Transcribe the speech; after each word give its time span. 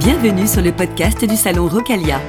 Bienvenue 0.00 0.48
sur 0.48 0.60
le 0.60 0.72
podcast 0.72 1.24
du 1.24 1.36
Salon 1.36 1.68
Rocalia. 1.68 2.20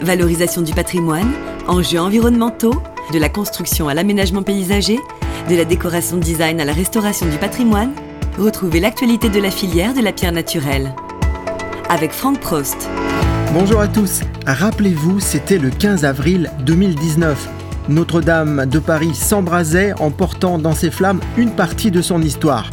Valorisation 0.00 0.62
du 0.62 0.72
patrimoine, 0.72 1.30
enjeux 1.68 2.00
environnementaux, 2.00 2.82
de 3.12 3.18
la 3.18 3.28
construction 3.28 3.86
à 3.88 3.92
l'aménagement 3.92 4.42
paysager, 4.42 4.98
de 5.50 5.54
la 5.54 5.66
décoration 5.66 6.16
design 6.16 6.58
à 6.58 6.64
la 6.64 6.72
restauration 6.72 7.26
du 7.28 7.36
patrimoine, 7.36 7.92
retrouvez 8.38 8.80
l'actualité 8.80 9.28
de 9.28 9.40
la 9.40 9.50
filière 9.50 9.92
de 9.92 10.00
la 10.00 10.12
pierre 10.12 10.32
naturelle. 10.32 10.94
Avec 11.90 12.12
Franck 12.12 12.40
Prost. 12.40 12.88
Bonjour 13.52 13.82
à 13.82 13.88
tous. 13.88 14.22
Rappelez-vous, 14.46 15.20
c'était 15.20 15.58
le 15.58 15.68
15 15.68 16.06
avril 16.06 16.50
2019. 16.60 17.46
Notre-Dame 17.90 18.64
de 18.64 18.78
Paris 18.78 19.14
s'embrasait 19.14 19.92
en 20.00 20.10
portant 20.10 20.58
dans 20.58 20.74
ses 20.74 20.90
flammes 20.90 21.20
une 21.36 21.50
partie 21.50 21.90
de 21.90 22.00
son 22.00 22.22
histoire. 22.22 22.70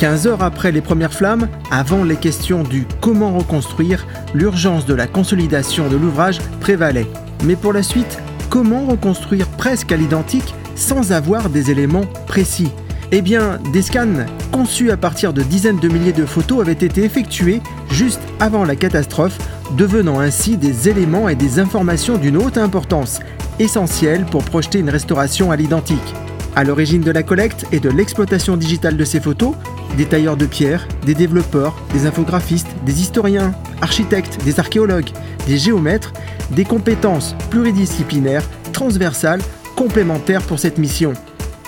15 0.00 0.26
heures 0.26 0.42
après 0.42 0.72
les 0.72 0.80
premières 0.80 1.12
flammes, 1.12 1.46
avant 1.70 2.04
les 2.04 2.16
questions 2.16 2.62
du 2.62 2.86
comment 3.02 3.36
reconstruire, 3.36 4.06
l'urgence 4.32 4.86
de 4.86 4.94
la 4.94 5.06
consolidation 5.06 5.90
de 5.90 5.96
l'ouvrage 5.98 6.38
prévalait. 6.58 7.06
Mais 7.44 7.54
pour 7.54 7.74
la 7.74 7.82
suite, 7.82 8.18
comment 8.48 8.86
reconstruire 8.86 9.46
presque 9.46 9.92
à 9.92 9.98
l'identique 9.98 10.54
sans 10.74 11.12
avoir 11.12 11.50
des 11.50 11.70
éléments 11.70 12.06
précis? 12.26 12.70
Eh 13.12 13.20
bien, 13.20 13.58
des 13.74 13.82
scans 13.82 14.24
conçus 14.50 14.90
à 14.90 14.96
partir 14.96 15.34
de 15.34 15.42
dizaines 15.42 15.80
de 15.80 15.88
milliers 15.88 16.14
de 16.14 16.24
photos 16.24 16.62
avaient 16.62 16.72
été 16.72 17.04
effectués 17.04 17.60
juste 17.90 18.22
avant 18.40 18.64
la 18.64 18.76
catastrophe, 18.76 19.36
devenant 19.76 20.18
ainsi 20.18 20.56
des 20.56 20.88
éléments 20.88 21.28
et 21.28 21.34
des 21.34 21.58
informations 21.58 22.16
d'une 22.16 22.38
haute 22.38 22.56
importance, 22.56 23.20
essentielles 23.58 24.24
pour 24.24 24.44
projeter 24.44 24.78
une 24.78 24.88
restauration 24.88 25.50
à 25.50 25.56
l'identique. 25.56 26.14
À 26.56 26.64
l'origine 26.64 27.02
de 27.02 27.12
la 27.12 27.22
collecte 27.22 27.66
et 27.70 27.78
de 27.78 27.88
l'exploitation 27.88 28.56
digitale 28.56 28.96
de 28.96 29.04
ces 29.04 29.20
photos, 29.20 29.54
des 29.96 30.04
tailleurs 30.04 30.36
de 30.36 30.46
pierre, 30.46 30.86
des 31.06 31.14
développeurs, 31.14 31.76
des 31.92 32.06
infographistes, 32.06 32.68
des 32.84 33.00
historiens, 33.00 33.54
architectes, 33.80 34.38
des 34.44 34.58
archéologues, 34.58 35.10
des 35.46 35.58
géomètres, 35.58 36.12
des 36.50 36.64
compétences 36.64 37.36
pluridisciplinaires, 37.50 38.48
transversales, 38.72 39.42
complémentaires 39.76 40.42
pour 40.42 40.58
cette 40.58 40.78
mission. 40.78 41.12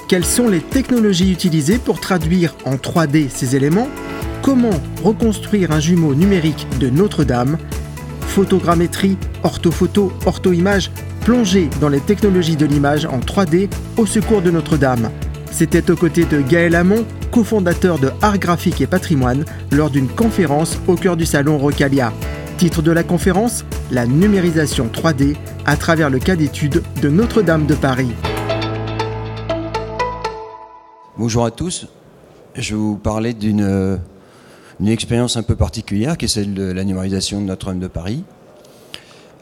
Quelles 0.08 0.24
sont 0.24 0.48
les 0.48 0.60
technologies 0.60 1.32
utilisées 1.32 1.78
pour 1.78 2.00
traduire 2.00 2.54
en 2.64 2.74
3D 2.74 3.28
ces 3.30 3.56
éléments? 3.56 3.88
Comment 4.42 4.80
reconstruire 5.02 5.70
un 5.70 5.80
jumeau 5.80 6.14
numérique 6.14 6.66
de 6.80 6.90
Notre-Dame? 6.90 7.56
Photogrammétrie, 8.26 9.16
orthophoto, 9.44 10.12
orthoimage, 10.26 10.90
plonger 11.22 11.70
dans 11.80 11.88
les 11.88 12.00
technologies 12.00 12.56
de 12.56 12.66
l'image 12.66 13.06
en 13.06 13.20
3D 13.20 13.68
au 13.96 14.06
secours 14.06 14.42
de 14.42 14.50
Notre-Dame. 14.50 15.10
C'était 15.52 15.90
aux 15.90 15.96
côtés 15.96 16.24
de 16.24 16.40
Gaël 16.40 16.74
Hamon, 16.74 17.04
cofondateur 17.30 17.98
de 17.98 18.10
Art 18.22 18.38
Graphique 18.38 18.80
et 18.80 18.86
Patrimoine, 18.86 19.44
lors 19.70 19.90
d'une 19.90 20.08
conférence 20.08 20.78
au 20.88 20.96
cœur 20.96 21.16
du 21.16 21.24
salon 21.24 21.58
Rocalia. 21.58 22.12
Titre 22.58 22.82
de 22.82 22.90
la 22.90 23.04
conférence 23.04 23.64
La 23.90 24.06
numérisation 24.06 24.88
3D 24.92 25.36
à 25.64 25.76
travers 25.76 26.10
le 26.10 26.18
cas 26.18 26.34
d'étude 26.34 26.82
de 27.00 27.08
Notre-Dame 27.08 27.66
de 27.66 27.74
Paris. 27.74 28.10
Bonjour 31.16 31.44
à 31.44 31.50
tous. 31.50 31.86
Je 32.56 32.74
vais 32.74 32.80
vous 32.80 32.96
parler 32.96 33.32
d'une 33.32 34.00
expérience 34.84 35.36
un 35.36 35.42
peu 35.42 35.54
particulière 35.54 36.16
qui 36.16 36.24
est 36.24 36.28
celle 36.28 36.54
de 36.54 36.64
la 36.64 36.82
numérisation 36.82 37.40
de 37.40 37.46
Notre-Dame 37.46 37.78
de 37.78 37.86
Paris. 37.86 38.24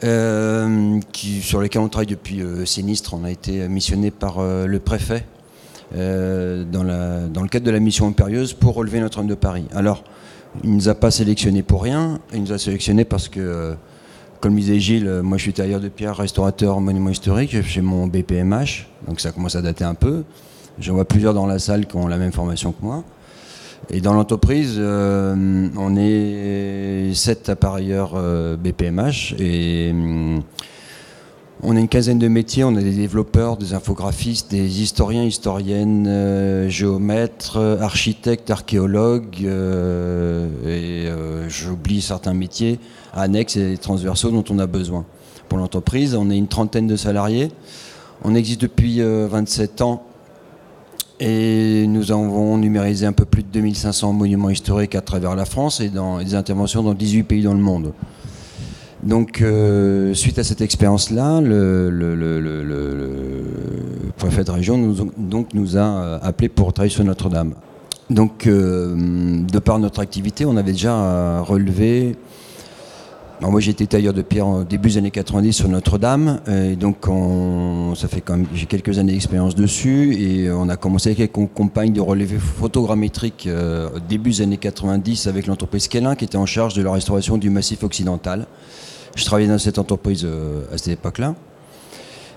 Euh, 0.03 0.99
qui, 1.11 1.41
sur 1.41 1.61
lesquels 1.61 1.81
on 1.81 1.87
travaille 1.87 2.07
depuis 2.07 2.41
euh, 2.41 2.65
Sinistre. 2.65 3.13
On 3.13 3.23
a 3.23 3.29
été 3.29 3.67
missionné 3.67 4.09
par 4.09 4.39
euh, 4.39 4.65
le 4.65 4.79
préfet 4.79 5.25
dans, 5.93 6.83
le 6.83 7.47
cadre 7.49 7.65
de 7.65 7.71
la 7.71 7.79
mission 7.79 8.07
impérieuse 8.07 8.53
pour 8.53 8.73
relever 8.75 8.99
Notre-Dame 8.99 9.27
de 9.27 9.35
Paris. 9.35 9.65
Alors, 9.75 10.03
il 10.63 10.71
ne 10.71 10.75
nous 10.75 10.89
a 10.89 10.95
pas 10.95 11.11
sélectionné 11.11 11.61
pour 11.61 11.83
rien, 11.83 12.19
il 12.33 12.41
nous 12.41 12.53
a 12.53 12.57
sélectionné 12.57 13.03
parce 13.03 13.27
que, 13.27 13.75
comme 14.39 14.55
disait 14.55 14.79
Gilles, 14.79 15.19
moi 15.21 15.37
je 15.37 15.43
suis 15.43 15.53
tailleur 15.53 15.81
de 15.81 15.89
pierre, 15.89 16.15
restaurateur, 16.15 16.79
monument 16.79 17.09
historique, 17.09 17.61
j'ai 17.61 17.81
mon 17.81 18.07
BPMH, 18.07 18.87
donc 19.05 19.19
ça 19.19 19.33
commence 19.33 19.57
à 19.57 19.61
dater 19.61 19.83
un 19.83 19.93
peu. 19.93 20.23
J'en 20.79 20.93
vois 20.93 21.03
plusieurs 21.03 21.33
dans 21.33 21.45
la 21.45 21.59
salle 21.59 21.85
qui 21.85 21.97
ont 21.97 22.07
la 22.07 22.17
même 22.17 22.31
formation 22.31 22.71
que 22.71 22.81
moi. 22.81 23.03
Et 23.89 23.99
dans 23.99 24.13
l'entreprise, 24.13 24.75
euh, 24.77 25.67
on 25.75 25.95
est 25.97 27.13
sept 27.13 27.49
appareilleurs 27.49 28.13
euh, 28.15 28.55
BPMH 28.55 29.35
et 29.39 29.89
hum, 29.91 30.43
on 31.63 31.75
a 31.75 31.79
une 31.79 31.87
quinzaine 31.87 32.19
de 32.19 32.27
métiers. 32.27 32.63
On 32.63 32.75
a 32.75 32.81
des 32.81 32.95
développeurs, 32.95 33.57
des 33.57 33.73
infographistes, 33.73 34.49
des 34.49 34.81
historiens, 34.81 35.23
historiennes, 35.23 36.05
euh, 36.07 36.69
géomètres, 36.69 37.57
architectes, 37.81 38.49
archéologues 38.49 39.47
et 40.65 41.07
j'oublie 41.49 42.01
certains 42.01 42.33
métiers 42.33 42.79
annexes 43.13 43.57
et 43.57 43.77
transversaux 43.77 44.31
dont 44.31 44.45
on 44.49 44.59
a 44.59 44.67
besoin. 44.67 45.05
Pour 45.49 45.57
l'entreprise, 45.57 46.15
on 46.15 46.29
est 46.29 46.37
une 46.37 46.47
trentaine 46.47 46.87
de 46.87 46.95
salariés. 46.95 47.51
On 48.23 48.35
existe 48.35 48.61
depuis 48.61 49.01
27 49.01 49.81
ans 49.81 50.03
et 51.23 51.85
nous 51.87 52.11
avons 52.11 52.57
numérisé 52.57 53.05
un 53.05 53.13
peu 53.13 53.25
plus 53.25 53.43
de 53.43 53.47
2500 53.53 54.11
monuments 54.11 54.49
historiques 54.49 54.95
à 54.95 55.01
travers 55.01 55.35
la 55.35 55.45
France 55.45 55.79
et 55.79 55.89
dans 55.89 56.17
des 56.17 56.33
interventions 56.33 56.81
dans 56.81 56.95
18 56.95 57.23
pays 57.23 57.43
dans 57.43 57.53
le 57.53 57.59
monde. 57.59 57.93
Donc, 59.03 59.41
euh, 59.41 60.15
suite 60.15 60.39
à 60.39 60.43
cette 60.43 60.61
expérience-là, 60.61 61.39
le, 61.41 61.91
préfet 64.17 64.43
de 64.43 64.51
région 64.51 64.77
nous, 64.77 65.11
donc, 65.17 65.49
a 65.75 65.77
euh, 65.77 66.19
appelé 66.23 66.49
pour 66.49 66.73
travailler 66.73 66.93
sur 66.93 67.03
Notre-Dame. 67.03 67.53
Donc, 68.09 68.47
euh, 68.47 68.95
de 69.43 69.59
par 69.59 69.77
notre 69.77 69.99
activité, 70.01 70.45
on 70.45 70.57
avait 70.57 70.73
déjà 70.73 71.41
relevé 71.41 72.15
moi, 73.49 73.59
été 73.59 73.87
tailleur 73.87 74.13
de 74.13 74.21
pierre 74.21 74.47
au 74.47 74.63
début 74.63 74.89
des 74.89 74.97
années 74.99 75.09
90 75.11 75.53
sur 75.53 75.67
Notre-Dame. 75.67 76.41
Et 76.47 76.75
donc, 76.75 77.07
ça 77.95 78.07
fait 78.07 78.21
quand 78.21 78.37
même, 78.37 78.45
j'ai 78.53 78.67
quelques 78.67 78.99
années 78.99 79.13
d'expérience 79.13 79.55
dessus. 79.55 80.15
Et 80.15 80.51
on 80.51 80.69
a 80.69 80.77
commencé 80.77 81.09
avec 81.09 81.35
une 81.35 81.49
campagne 81.49 81.91
de 81.91 82.01
relevé 82.01 82.37
photogrammétrique 82.37 83.47
euh, 83.47 83.89
au 83.95 83.99
début 83.99 84.29
des 84.29 84.41
années 84.41 84.57
90 84.57 85.25
avec 85.25 85.47
l'entreprise 85.47 85.87
Kellin 85.87 86.15
qui 86.15 86.25
était 86.25 86.37
en 86.37 86.45
charge 86.45 86.75
de 86.75 86.83
la 86.83 86.91
restauration 86.91 87.39
du 87.39 87.49
massif 87.49 87.83
occidental. 87.83 88.45
Je 89.15 89.25
travaillais 89.25 89.49
dans 89.49 89.57
cette 89.57 89.79
entreprise 89.79 90.21
euh, 90.23 90.63
à 90.71 90.77
cette 90.77 90.93
époque-là. 90.93 91.33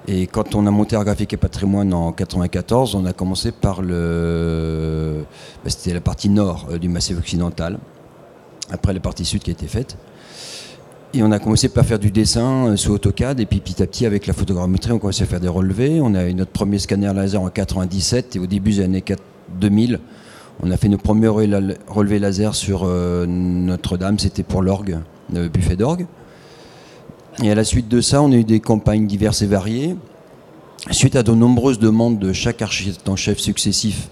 Et 0.09 0.27
quand 0.27 0.55
on 0.55 0.67
a 0.67 0.71
monté 0.71 0.97
Art 0.97 1.05
Graphique 1.05 1.33
et 1.33 1.37
Patrimoine 1.37 1.95
en 1.95 2.13
94, 2.13 2.95
on 2.95 3.05
a 3.07 3.13
commencé 3.13 3.53
par 3.53 3.83
le. 3.83 5.25
Bah, 5.65 5.71
c'était 5.71 5.95
la 5.95 6.01
partie 6.01 6.29
nord 6.29 6.67
euh, 6.71 6.79
du 6.79 6.89
massif 6.89 7.19
occidental. 7.19 7.79
Après 8.71 8.95
la 8.95 9.01
partie 9.01 9.27
sud 9.27 9.43
qui 9.43 9.51
a 9.51 9.53
été 9.53 9.67
faite. 9.67 9.97
Et 11.17 11.23
on 11.23 11.31
a 11.31 11.39
commencé 11.39 11.69
par 11.69 11.87
faire 11.87 12.01
du 12.01 12.11
dessin 12.11 12.67
euh, 12.67 12.77
sous 12.77 12.91
AutoCAD, 12.91 13.39
et 13.39 13.47
puis 13.47 13.61
petit 13.61 13.81
à 13.81 13.87
petit, 13.87 14.05
avec 14.05 14.27
la 14.27 14.33
photogrammétrie, 14.33 14.91
on 14.91 14.99
commençait 14.99 15.23
à 15.23 15.27
faire 15.27 15.39
des 15.39 15.47
relevés. 15.47 16.01
On 16.03 16.13
a 16.17 16.27
eu 16.27 16.35
notre 16.35 16.51
premier 16.51 16.81
scanner 16.81 17.13
laser 17.15 17.41
en 17.41 17.51
97, 17.51 18.35
et 18.35 18.39
au 18.41 18.47
début 18.47 18.73
des 18.73 18.81
années 18.81 19.05
2000, 19.61 20.01
on 20.65 20.73
a 20.73 20.77
fait 20.77 20.89
nos 20.89 20.99
premiers 20.99 21.29
relevés 21.29 22.19
laser 22.19 22.57
sur 22.57 22.83
euh, 22.85 23.27
Notre-Dame, 23.27 24.19
c'était 24.19 24.43
pour 24.43 24.61
l'orgue, 24.61 24.99
le 25.33 25.49
buffet 25.49 25.77
d'orgue. 25.77 26.07
Et 27.45 27.51
à 27.51 27.55
la 27.55 27.63
suite 27.63 27.87
de 27.87 28.01
ça, 28.01 28.21
on 28.21 28.33
a 28.33 28.37
eu 28.37 28.45
des 28.45 28.59
campagnes 28.59 29.07
diverses 29.07 29.43
et 29.43 29.47
variées. 29.47 29.95
Suite 30.91 31.15
à 31.15 31.23
de 31.23 31.33
nombreuses 31.33 31.79
demandes 31.79 32.19
de 32.19 32.33
chaque 32.33 32.61
architecte 32.61 33.09
en 33.09 33.15
chef 33.15 33.39
successif 33.39 34.09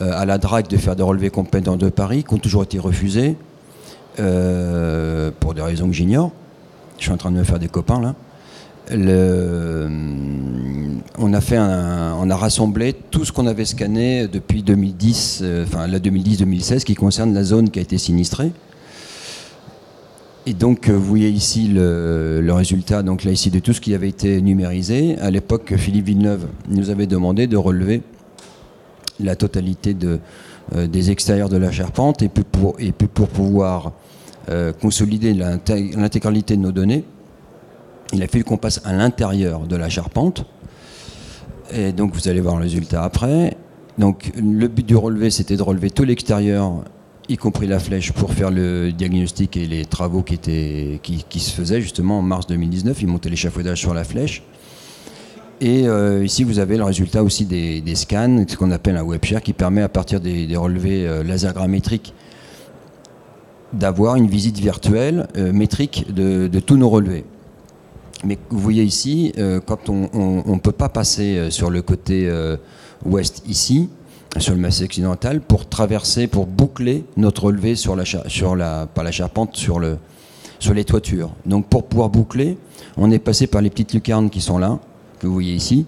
euh, 0.00 0.12
à 0.12 0.26
la 0.26 0.38
DRAC 0.38 0.68
de 0.68 0.76
faire 0.76 0.94
des 0.94 1.02
relevés 1.02 1.30
compétents 1.30 1.76
de 1.76 1.88
Paris, 1.88 2.22
qui 2.22 2.34
ont 2.34 2.38
toujours 2.38 2.62
été 2.62 2.78
refusés. 2.78 3.36
Euh, 4.20 5.32
pour 5.40 5.54
des 5.54 5.62
raisons 5.62 5.88
que 5.88 5.92
j'ignore. 5.92 6.30
Je 6.98 7.04
suis 7.04 7.12
en 7.12 7.16
train 7.16 7.32
de 7.32 7.36
me 7.36 7.42
faire 7.42 7.58
des 7.58 7.66
copains 7.66 8.00
là. 8.00 8.14
On 11.18 11.32
a 11.32 11.40
fait 11.40 11.58
on 11.58 12.30
a 12.30 12.36
rassemblé 12.36 12.92
tout 12.92 13.24
ce 13.24 13.32
qu'on 13.32 13.48
avait 13.48 13.64
scanné 13.64 14.28
depuis 14.28 14.62
2010, 14.62 15.40
euh, 15.42 15.64
enfin 15.64 15.88
la 15.88 15.98
2010-2016, 15.98 16.84
qui 16.84 16.94
concerne 16.94 17.34
la 17.34 17.42
zone 17.42 17.70
qui 17.70 17.80
a 17.80 17.82
été 17.82 17.98
sinistrée. 17.98 18.52
Et 20.46 20.52
donc, 20.52 20.88
euh, 20.88 20.92
vous 20.92 21.04
voyez 21.04 21.30
ici 21.30 21.66
le, 21.66 22.46
résultat, 22.50 23.02
donc 23.02 23.24
là 23.24 23.32
ici 23.32 23.50
de 23.50 23.58
tout 23.58 23.72
ce 23.72 23.80
qui 23.80 23.94
avait 23.94 24.10
été 24.10 24.40
numérisé. 24.40 25.18
À 25.18 25.32
l'époque, 25.32 25.74
Philippe 25.76 26.06
Villeneuve 26.06 26.46
nous 26.68 26.90
avait 26.90 27.06
demandé 27.08 27.48
de 27.48 27.56
relever 27.56 28.02
la 29.18 29.34
totalité 29.34 29.92
de, 29.94 30.20
des 30.86 31.10
extérieurs 31.10 31.48
de 31.48 31.56
la 31.56 31.72
charpente 31.72 32.22
et 32.22 32.30
et 32.78 32.92
puis 32.92 33.08
pour 33.08 33.28
pouvoir 33.28 33.92
euh, 34.48 34.72
consolider 34.72 35.34
l'intégralité 35.34 36.56
de 36.56 36.62
nos 36.62 36.72
données, 36.72 37.04
il 38.12 38.22
a 38.22 38.28
fallu 38.28 38.44
qu'on 38.44 38.56
passe 38.56 38.80
à 38.84 38.92
l'intérieur 38.92 39.60
de 39.60 39.76
la 39.76 39.88
charpente. 39.88 40.44
Et 41.72 41.92
donc 41.92 42.14
vous 42.14 42.28
allez 42.28 42.40
voir 42.40 42.56
le 42.56 42.62
résultat 42.62 43.02
après. 43.02 43.56
Donc 43.98 44.32
le 44.36 44.68
but 44.68 44.86
du 44.86 44.96
relevé, 44.96 45.30
c'était 45.30 45.56
de 45.56 45.62
relever 45.62 45.90
tout 45.90 46.04
l'extérieur, 46.04 46.84
y 47.28 47.36
compris 47.36 47.66
la 47.66 47.78
flèche, 47.78 48.12
pour 48.12 48.32
faire 48.32 48.50
le 48.50 48.92
diagnostic 48.92 49.56
et 49.56 49.66
les 49.66 49.84
travaux 49.84 50.22
qui, 50.22 50.38
se 50.38 51.50
faisaient 51.50 51.80
justement 51.80 52.18
en 52.18 52.22
mars 52.22 52.46
2019. 52.46 53.02
Ils 53.02 53.08
montaient 53.08 53.30
l'échafaudage 53.30 53.78
sur 53.78 53.94
la 53.94 54.04
flèche. 54.04 54.42
Et 55.60 55.86
euh, 55.86 56.24
ici, 56.24 56.44
vous 56.44 56.58
avez 56.58 56.76
le 56.76 56.84
résultat 56.84 57.22
aussi 57.22 57.46
des, 57.46 57.82
scans, 57.94 58.44
ce 58.46 58.56
qu'on 58.56 58.72
appelle 58.72 58.96
un 58.96 59.04
web 59.04 59.24
share, 59.24 59.40
qui 59.40 59.52
permet 59.52 59.82
à 59.82 59.88
partir 59.88 60.20
des, 60.20 60.54
relevés 60.56 61.06
euh, 61.06 61.22
laser 61.22 61.54
grammétriques 61.54 62.12
d'avoir 63.74 64.16
une 64.16 64.28
visite 64.28 64.58
virtuelle 64.58 65.26
métrique 65.36 66.06
de, 66.12 66.60
tous 66.60 66.76
nos 66.76 66.88
relevés. 66.88 67.24
Mais 68.24 68.38
vous 68.50 68.58
voyez 68.58 68.82
ici, 68.82 69.32
quand 69.66 69.88
on 69.88 70.42
ne 70.46 70.58
peut 70.58 70.72
pas 70.72 70.88
passer 70.88 71.50
sur 71.50 71.70
le 71.70 71.82
côté 71.82 72.30
ouest 73.04 73.42
ici, 73.46 73.88
sur 74.38 74.54
le 74.54 74.60
massif 74.60 74.86
occidental, 74.86 75.40
pour 75.40 75.68
traverser, 75.68 76.26
pour 76.26 76.46
boucler 76.46 77.04
notre 77.16 77.44
relevé 77.44 77.76
sur 77.76 77.96
la, 77.96 78.04
sur 78.04 78.56
la, 78.56 78.86
pas 78.86 79.02
la 79.02 79.12
charpente, 79.12 79.56
sur, 79.56 79.78
le, 79.78 79.98
sur 80.58 80.74
les 80.74 80.84
toitures. 80.84 81.30
Donc 81.46 81.68
pour 81.68 81.84
pouvoir 81.84 82.08
boucler, 82.08 82.58
on 82.96 83.10
est 83.10 83.18
passé 83.18 83.46
par 83.46 83.62
les 83.62 83.70
petites 83.70 83.94
lucarnes 83.94 84.30
qui 84.30 84.40
sont 84.40 84.58
là, 84.58 84.78
que 85.20 85.26
vous 85.26 85.34
voyez 85.34 85.54
ici, 85.54 85.86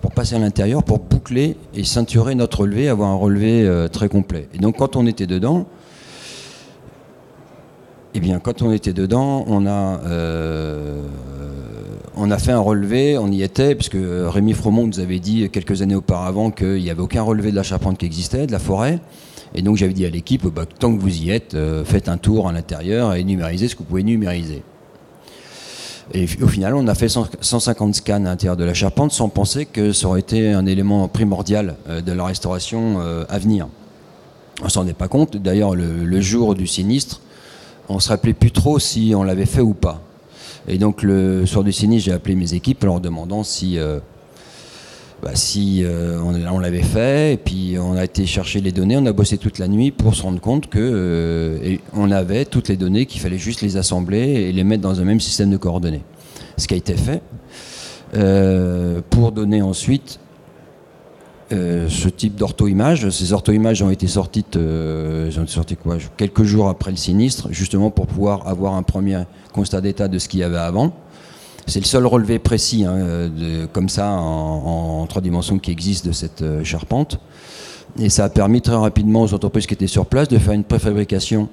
pour 0.00 0.12
passer 0.12 0.34
à 0.34 0.38
l'intérieur, 0.38 0.82
pour 0.82 0.98
boucler 0.98 1.56
et 1.74 1.84
ceinturer 1.84 2.34
notre 2.34 2.60
relevé, 2.60 2.88
avoir 2.88 3.10
un 3.10 3.16
relevé 3.16 3.62
euh, 3.66 3.88
très 3.88 4.08
complet. 4.08 4.48
Et 4.54 4.58
donc 4.58 4.78
quand 4.78 4.96
on 4.96 5.06
était 5.06 5.26
dedans, 5.26 5.66
eh 8.14 8.20
bien 8.20 8.40
quand 8.40 8.62
on 8.62 8.72
était 8.72 8.92
dedans, 8.92 9.44
on 9.46 9.66
a, 9.66 10.00
euh, 10.04 11.02
on 12.16 12.30
a 12.30 12.38
fait 12.38 12.52
un 12.52 12.60
relevé, 12.60 13.16
on 13.18 13.28
y 13.28 13.42
était, 13.42 13.74
puisque 13.74 13.96
Rémi 13.96 14.52
Fromont 14.52 14.86
nous 14.86 15.00
avait 15.00 15.18
dit 15.18 15.48
quelques 15.50 15.82
années 15.82 15.94
auparavant 15.94 16.50
qu'il 16.50 16.82
n'y 16.82 16.90
avait 16.90 17.00
aucun 17.00 17.22
relevé 17.22 17.50
de 17.50 17.56
la 17.56 17.62
charpente 17.62 17.98
qui 17.98 18.06
existait, 18.06 18.46
de 18.46 18.52
la 18.52 18.58
forêt. 18.58 18.98
Et 19.54 19.62
donc 19.62 19.76
j'avais 19.76 19.92
dit 19.92 20.06
à 20.06 20.10
l'équipe, 20.10 20.46
bah, 20.46 20.64
tant 20.66 20.94
que 20.94 21.00
vous 21.00 21.22
y 21.22 21.30
êtes, 21.30 21.54
euh, 21.54 21.84
faites 21.84 22.08
un 22.08 22.18
tour 22.18 22.48
à 22.48 22.52
l'intérieur 22.52 23.14
et 23.14 23.24
numérisez 23.24 23.68
ce 23.68 23.74
que 23.74 23.80
vous 23.80 23.86
pouvez 23.88 24.02
numériser. 24.02 24.62
Et 26.14 26.26
au 26.42 26.48
final, 26.48 26.74
on 26.74 26.86
a 26.88 26.94
fait 26.94 27.08
150 27.08 27.94
scans 27.94 28.14
à 28.16 28.18
l'intérieur 28.18 28.56
de 28.56 28.64
la 28.64 28.74
charpente 28.74 29.12
sans 29.12 29.28
penser 29.28 29.66
que 29.66 29.92
ça 29.92 30.08
aurait 30.08 30.20
été 30.20 30.52
un 30.52 30.66
élément 30.66 31.08
primordial 31.08 31.76
euh, 31.88 32.00
de 32.02 32.12
la 32.12 32.24
restauration 32.24 33.00
à 33.28 33.38
venir. 33.38 33.68
On 34.62 34.68
s'en 34.68 34.86
est 34.86 34.92
pas 34.92 35.08
compte. 35.08 35.36
D'ailleurs, 35.36 35.74
le, 35.74 36.20
jour 36.20 36.54
du 36.54 36.66
sinistre, 36.66 37.20
on 37.88 38.00
se 38.00 38.08
rappelait 38.08 38.34
plus 38.34 38.50
trop 38.50 38.78
si 38.78 39.12
on 39.16 39.22
l'avait 39.22 39.46
fait 39.46 39.60
ou 39.60 39.74
pas. 39.74 40.00
Et 40.68 40.78
donc, 40.78 41.02
le 41.02 41.44
soir 41.46 41.64
du 41.64 41.72
sinistre, 41.72 42.06
j'ai 42.06 42.12
appelé 42.12 42.34
mes 42.34 42.54
équipes 42.54 42.84
en 42.84 42.86
leur 42.86 43.00
demandant 43.00 43.42
si 43.42 43.78
euh, 43.78 43.98
bah, 45.22 45.32
euh, 45.56 46.20
on, 46.50 46.58
l'avait 46.60 46.82
fait, 46.82 47.34
et 47.34 47.36
puis 47.36 47.76
on 47.78 47.96
a 47.96 48.04
été 48.04 48.26
chercher 48.26 48.60
les 48.60 48.70
données, 48.70 48.96
on 48.96 49.06
a 49.06 49.12
bossé 49.12 49.38
toute 49.38 49.58
la 49.58 49.66
nuit 49.66 49.90
pour 49.90 50.14
se 50.14 50.22
rendre 50.22 50.40
compte 50.40 50.68
que 50.68 50.78
euh, 50.78 52.12
avait 52.12 52.44
toutes 52.44 52.68
les 52.68 52.76
données, 52.76 53.06
qu'il 53.06 53.20
fallait 53.20 53.38
juste 53.38 53.60
les 53.60 53.76
assembler 53.76 54.18
et 54.18 54.52
les 54.52 54.64
mettre 54.64 54.82
dans 54.82 55.00
un 55.00 55.04
même 55.04 55.20
système 55.20 55.50
de 55.50 55.56
coordonnées. 55.56 56.02
Ce 56.56 56.68
qui 56.68 56.74
a 56.74 56.76
été 56.76 56.94
fait 56.94 57.22
pour 59.08 59.32
donner 59.32 59.62
ensuite 59.62 60.20
ce 61.52 62.08
type 62.08 62.36
d'ortho-images. 62.36 63.10
Ces 63.10 63.32
ortho-images 63.32 63.82
ont 63.82 63.90
été 63.90 64.06
sorties, 64.06 64.44
quoi, 65.82 65.96
quelques 66.16 66.44
jours 66.44 66.68
après 66.68 66.90
le 66.90 66.96
sinistre, 66.96 67.48
justement 67.50 67.90
pour 67.90 68.06
pouvoir 68.06 68.48
avoir 68.48 68.74
un 68.74 68.82
premier 68.82 69.22
constat 69.52 69.80
d'état 69.80 70.08
de 70.08 70.18
ce 70.18 70.28
qu'il 70.28 70.40
y 70.40 70.42
avait 70.42 70.56
avant. 70.56 70.92
C'est 71.66 71.80
le 71.80 71.86
seul 71.86 72.06
relevé 72.06 72.38
précis, 72.38 72.84
hein, 72.84 73.30
comme 73.72 73.88
ça, 73.88 74.10
en, 74.12 75.06
trois 75.06 75.22
dimensions 75.22 75.58
qui 75.58 75.70
existe 75.70 76.06
de 76.06 76.12
cette 76.12 76.42
euh, 76.42 76.64
charpente. 76.64 77.20
Et 77.98 78.08
ça 78.08 78.24
a 78.24 78.28
permis 78.28 78.62
très 78.62 78.74
rapidement 78.74 79.22
aux 79.22 79.34
entreprises 79.34 79.66
qui 79.66 79.74
étaient 79.74 79.86
sur 79.86 80.06
place 80.06 80.28
de 80.28 80.38
faire 80.38 80.54
une 80.54 80.64
préfabrication 80.64 81.48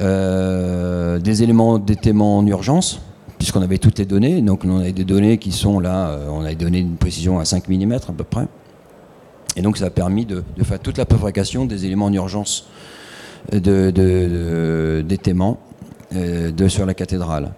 euh, 0.00 1.18
des 1.18 1.42
éléments 1.42 1.78
d'étaiement 1.78 2.38
en 2.38 2.46
urgence, 2.46 3.00
puisqu'on 3.38 3.60
avait 3.60 3.78
toutes 3.78 3.98
les 3.98 4.06
données. 4.06 4.40
Donc 4.40 4.64
on 4.64 4.78
avait 4.78 4.92
des 4.92 5.04
données 5.04 5.38
qui 5.38 5.52
sont 5.52 5.80
là, 5.80 6.08
euh, 6.08 6.28
on 6.30 6.44
avait 6.44 6.54
donné 6.54 6.78
une 6.78 6.96
précision 6.96 7.38
à 7.38 7.44
5 7.44 7.68
mm 7.68 7.92
à 7.92 8.12
peu 8.16 8.24
près. 8.24 8.46
Et 9.56 9.62
donc 9.62 9.78
ça 9.78 9.86
a 9.86 9.90
permis 9.90 10.26
de, 10.26 10.44
faire 10.62 10.78
toute 10.78 10.98
la 10.98 11.04
préfabrication 11.04 11.66
des 11.66 11.86
éléments 11.86 12.06
en 12.06 12.12
urgence 12.12 12.68
d'étaiement 13.50 15.58
de, 16.12 16.68
sur 16.68 16.86
la 16.86 16.94
cathédrale. 16.94 17.52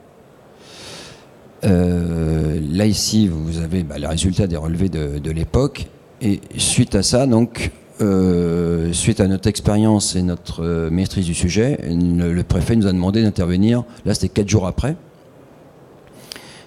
Euh, 1.64 2.60
là 2.70 2.86
ici, 2.86 3.28
vous 3.28 3.58
avez 3.58 3.82
bah, 3.82 3.98
les 3.98 4.06
résultats 4.06 4.46
des 4.46 4.56
relevés 4.56 4.88
de, 4.88 5.30
l'époque. 5.30 5.86
Et 6.20 6.40
suite 6.56 6.94
à 6.94 7.02
ça, 7.02 7.26
donc, 7.26 7.70
euh, 8.00 8.92
suite 8.92 9.20
à 9.20 9.28
notre 9.28 9.48
expérience 9.48 10.16
et 10.16 10.22
notre 10.22 10.62
euh, 10.62 10.90
maîtrise 10.90 11.26
du 11.26 11.34
sujet, 11.34 11.78
le, 11.88 12.42
préfet 12.42 12.76
nous 12.76 12.86
a 12.86 12.92
demandé 12.92 13.22
d'intervenir. 13.22 13.84
Là, 14.04 14.14
c'était 14.14 14.28
quatre 14.28 14.48
jours 14.48 14.66
après. 14.66 14.96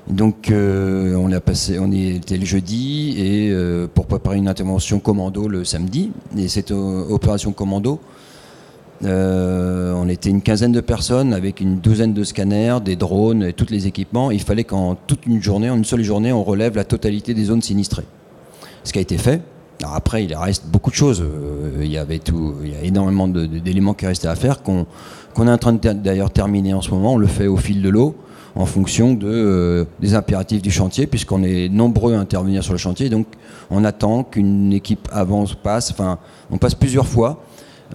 Donc, 0.09 0.51
on 0.51 1.31
a 1.31 1.39
passé, 1.41 1.79
on 1.79 1.91
y 1.91 2.15
était 2.15 2.37
le 2.37 2.45
jeudi 2.45 3.15
et 3.19 3.53
pour 3.93 4.05
préparer 4.05 4.37
une 4.37 4.47
intervention 4.47 4.99
commando 4.99 5.47
le 5.47 5.65
samedi. 5.65 6.11
Et 6.37 6.47
cette 6.47 6.71
opération 6.71 7.51
commando, 7.51 7.99
euh, 9.03 9.93
on 9.95 10.09
était 10.09 10.29
une 10.29 10.41
quinzaine 10.41 10.71
de 10.71 10.81
personnes 10.81 11.33
avec 11.33 11.61
une 11.61 11.79
douzaine 11.79 12.13
de 12.13 12.23
scanners, 12.23 12.77
des 12.83 12.95
drones 12.95 13.43
et 13.43 13.53
tous 13.53 13.69
les 13.69 13.87
équipements. 13.87 14.31
Il 14.31 14.41
fallait 14.41 14.63
qu'en 14.63 14.95
toute 14.95 15.25
une 15.25 15.41
journée, 15.41 15.69
en 15.69 15.77
une 15.77 15.85
seule 15.85 16.03
journée, 16.03 16.31
on 16.31 16.43
relève 16.43 16.75
la 16.75 16.83
totalité 16.83 17.33
des 17.33 17.45
zones 17.45 17.61
sinistrées. 17.61 18.05
Ce 18.83 18.91
qui 18.91 18.99
a 18.99 19.01
été 19.01 19.17
fait. 19.17 19.41
après, 19.83 20.23
il 20.23 20.33
reste 20.35 20.65
beaucoup 20.67 20.89
de 20.89 20.95
choses. 20.95 21.21
Euh, 21.21 21.81
il 21.81 21.91
y 21.91 21.97
avait 21.97 22.19
tout, 22.19 22.55
il 22.63 22.71
y 22.71 22.75
a 22.75 22.81
énormément 22.81 23.27
d'éléments 23.27 23.93
qui 23.93 24.07
restaient 24.07 24.27
à 24.27 24.35
faire 24.35 24.63
qu'on 24.63 24.85
est 25.37 25.51
en 25.51 25.57
train 25.57 25.73
d'ailleurs 25.73 26.31
terminer 26.31 26.73
en 26.73 26.81
ce 26.81 26.89
moment. 26.89 27.13
On 27.13 27.17
le 27.17 27.27
fait 27.27 27.47
au 27.47 27.57
fil 27.57 27.81
de 27.81 27.89
l'eau 27.89 28.15
en 28.57 28.65
fonction 28.65 29.17
euh, 29.23 29.85
des 29.99 30.15
impératifs 30.15 30.61
du 30.63 30.71
chantier, 30.71 31.05
puisqu'on 31.05 31.43
est 31.43 31.69
nombreux 31.69 32.15
à 32.15 32.19
intervenir 32.19 32.63
sur 32.63 32.73
le 32.73 32.79
chantier. 32.79 33.09
Donc, 33.09 33.27
on 33.69 33.83
attend 33.83 34.23
qu'une 34.23 34.73
équipe 34.73 35.07
avance, 35.11 35.53
passe. 35.53 35.91
Enfin, 35.91 36.17
on 36.49 36.57
passe 36.57 36.73
plusieurs 36.73 37.07
fois 37.07 37.43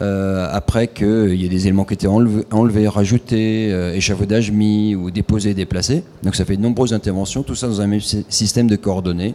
euh, 0.00 0.48
après 0.50 0.86
qu'il 0.86 1.34
y 1.34 1.44
ait 1.44 1.50
des 1.50 1.66
éléments 1.66 1.84
qui 1.84 1.94
étaient 1.94 2.06
enlevés, 2.06 2.88
rajoutés, 2.88 3.70
euh, 3.70 3.92
échafaudage 3.94 4.50
mis 4.52 4.94
ou 4.94 5.10
déposés, 5.10 5.52
déplacés. 5.52 6.04
Donc 6.22 6.36
ça 6.36 6.44
fait 6.44 6.56
de 6.56 6.62
nombreuses 6.62 6.94
interventions, 6.94 7.42
tout 7.42 7.56
ça 7.56 7.66
dans 7.66 7.80
un 7.80 7.86
même 7.88 8.00
système 8.00 8.68
de 8.68 8.76
coordonnées. 8.76 9.34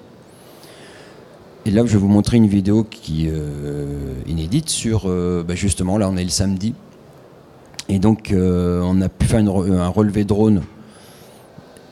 Et 1.65 1.71
là, 1.71 1.83
je 1.85 1.91
vais 1.91 1.99
vous 1.99 2.07
montrer 2.07 2.37
une 2.37 2.47
vidéo 2.47 2.85
qui 2.89 3.27
euh, 3.29 4.13
inédite 4.25 4.69
sur, 4.69 5.07
bah, 5.09 5.55
justement, 5.55 5.97
là 5.97 6.09
on 6.09 6.15
est 6.15 6.23
le 6.23 6.29
samedi. 6.29 6.73
Et 7.89 7.99
donc 7.99 8.33
on 8.33 9.01
a 9.01 9.09
pu 9.09 9.27
faire 9.27 9.39
un 9.39 9.87
relevé 9.89 10.23
drone 10.23 10.61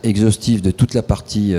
exhaustif 0.06 0.62
de 0.62 0.72
toute 0.72 0.94
la 0.94 1.02
partie 1.02 1.54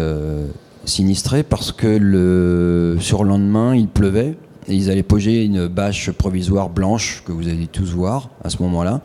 sinistrée 0.84 1.43
parce 1.43 1.72
que 1.72 1.87
le 1.87 2.96
surlendemain, 3.00 3.75
il 3.75 3.88
pleuvait 3.88 4.37
et 4.69 4.75
ils 4.75 4.90
allaient 4.90 5.02
poser 5.02 5.44
une 5.44 5.69
bâche 5.69 6.10
provisoire 6.10 6.70
blanche 6.70 7.22
que 7.26 7.32
vous 7.32 7.48
allez 7.48 7.66
tous 7.66 7.93
voir 7.93 8.31
à 8.43 8.50
ce 8.50 8.62
moment-là, 8.62 9.00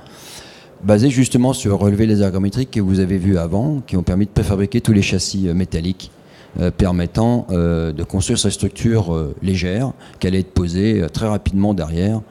basée 0.83 1.09
justement 1.09 1.53
sur 1.53 1.77
relevé 1.77 2.05
les 2.07 2.21
ergométriques 2.21 2.71
que 2.71 2.79
vous 2.79 2.99
avez 2.99 3.17
vu 3.17 3.37
avant, 3.37 3.81
qui 3.85 3.97
ont 3.97 4.03
permis 4.03 4.25
de 4.25 4.31
préfabriquer 4.31 4.81
tous 4.81 4.93
les 4.93 5.01
châssis 5.01 5.47
euh, 5.47 5.53
métalliques 5.53 6.11
euh, 6.59 6.71
permettant 6.71 7.47
euh, 7.51 7.91
de 7.91 8.03
construire 8.03 8.39
cette 8.39 8.51
structure 8.51 9.33
légère 9.41 9.91
qui 10.19 10.27
allait 10.27 10.39
être 10.39 10.53
posée 10.53 11.05
très 11.13 11.27
rapidement 11.27 11.73
derrière 11.73 12.21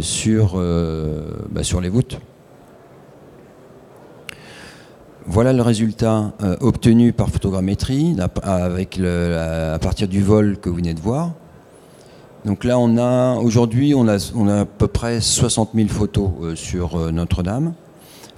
sur, 0.00 0.62
bah, 1.50 1.62
sur 1.62 1.80
les 1.80 1.88
voûtes. 1.88 2.18
Voilà 5.26 5.52
le 5.52 5.62
résultat 5.62 6.32
obtenu 6.60 7.12
par 7.12 7.30
photogrammétrie 7.30 8.16
avec 8.42 9.00
à 9.00 9.78
partir 9.78 10.06
du 10.06 10.22
vol 10.22 10.58
que 10.58 10.68
vous 10.68 10.76
venez 10.76 10.94
de 10.94 11.00
voir. 11.00 11.32
Donc 12.44 12.64
là, 12.64 12.78
on 12.78 12.98
a 12.98 13.36
aujourd'hui, 13.36 13.94
on 13.94 14.06
a, 14.06 14.60
à 14.60 14.64
peu 14.66 14.86
près 14.86 15.20
60 15.20 15.70
000 15.74 15.88
photos 15.88 16.30
euh, 16.42 16.54
sur 16.54 16.96
euh, 16.96 17.10
Notre-Dame, 17.10 17.72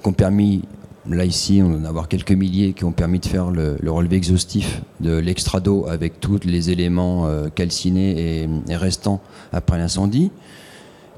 qui 0.00 0.08
ont 0.08 0.12
permis, 0.12 0.62
là 1.08 1.24
ici, 1.24 1.60
on 1.60 1.74
en 1.74 1.84
a 1.84 1.88
avoir 1.88 2.06
quelques 2.06 2.30
milliers, 2.30 2.72
qui 2.72 2.84
ont 2.84 2.92
permis 2.92 3.18
de 3.18 3.26
faire 3.26 3.50
le, 3.50 3.76
relevé 3.88 4.16
exhaustif 4.16 4.80
de 5.00 5.16
l'extrado 5.16 5.86
avec 5.88 6.20
tous 6.20 6.38
les 6.44 6.70
éléments 6.70 7.26
euh, 7.26 7.48
calcinés 7.52 8.44
et, 8.68 8.76
restants 8.76 9.20
après 9.52 9.76
l'incendie, 9.76 10.30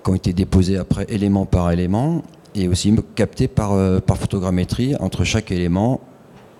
qui 0.02 0.10
ont 0.10 0.14
été 0.14 0.32
déposés 0.32 0.78
après 0.78 1.04
élément 1.10 1.44
par 1.44 1.70
élément, 1.70 2.22
et 2.58 2.68
aussi 2.68 2.94
captés 3.14 3.48
par, 3.48 4.00
par 4.02 4.16
photogrammétrie 4.16 4.96
entre 5.00 5.24
chaque 5.24 5.50
élément. 5.50 6.00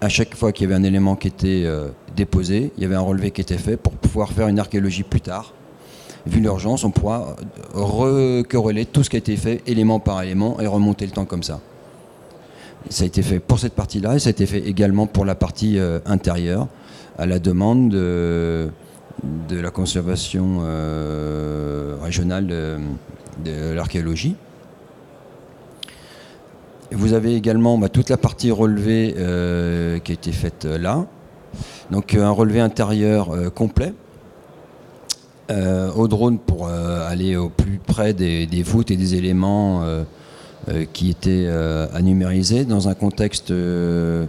À 0.00 0.08
chaque 0.08 0.34
fois 0.34 0.52
qu'il 0.52 0.68
y 0.68 0.72
avait 0.72 0.80
un 0.80 0.84
élément 0.84 1.16
qui 1.16 1.28
était 1.28 1.66
déposé, 2.14 2.72
il 2.76 2.82
y 2.82 2.86
avait 2.86 2.94
un 2.94 3.00
relevé 3.00 3.32
qui 3.32 3.40
était 3.40 3.58
fait 3.58 3.76
pour 3.76 3.92
pouvoir 3.94 4.30
faire 4.30 4.46
une 4.48 4.58
archéologie 4.60 5.02
plus 5.02 5.20
tard 5.20 5.54
vu 6.28 6.40
l'urgence, 6.40 6.84
on 6.84 6.90
pourra 6.90 7.36
recorréler 7.74 8.86
tout 8.86 9.02
ce 9.02 9.10
qui 9.10 9.16
a 9.16 9.18
été 9.18 9.36
fait 9.36 9.62
élément 9.66 10.00
par 10.00 10.22
élément 10.22 10.60
et 10.60 10.66
remonter 10.66 11.06
le 11.06 11.12
temps 11.12 11.24
comme 11.24 11.42
ça. 11.42 11.60
Ça 12.90 13.04
a 13.04 13.06
été 13.06 13.22
fait 13.22 13.40
pour 13.40 13.58
cette 13.58 13.74
partie-là 13.74 14.14
et 14.14 14.18
ça 14.18 14.28
a 14.28 14.30
été 14.30 14.46
fait 14.46 14.60
également 14.60 15.06
pour 15.06 15.24
la 15.24 15.34
partie 15.34 15.78
euh, 15.78 15.98
intérieure, 16.06 16.68
à 17.18 17.26
la 17.26 17.38
demande 17.38 17.90
de, 17.90 18.70
la 19.50 19.70
conservation 19.70 20.60
euh, 20.62 21.96
régionale 22.00 22.46
de, 22.46 23.72
l'archéologie. 23.74 24.36
Vous 26.98 27.12
avez 27.12 27.36
également 27.36 27.78
bah, 27.78 27.88
toute 27.88 28.10
la 28.10 28.16
partie 28.16 28.50
relevée 28.50 29.14
euh, 29.18 30.00
qui 30.00 30.10
a 30.10 30.14
été 30.14 30.32
faite 30.32 30.64
là. 30.64 31.06
Donc 31.92 32.14
un 32.14 32.30
relevé 32.30 32.58
intérieur 32.58 33.30
complet 33.54 33.94
euh, 35.52 35.92
au 35.92 36.08
drone 36.08 36.40
pour 36.40 36.66
euh, 36.66 37.08
aller 37.08 37.36
au 37.36 37.50
plus 37.50 37.78
près 37.78 38.14
des, 38.14 38.62
voûtes 38.64 38.90
et 38.90 38.96
des 38.96 39.14
éléments 39.14 39.84
qui 40.92 41.10
étaient 41.10 41.46
à 41.46 42.02
numériser 42.02 42.64
dans 42.64 42.88
un 42.88 42.94
contexte 42.94 43.52
de 43.52 44.26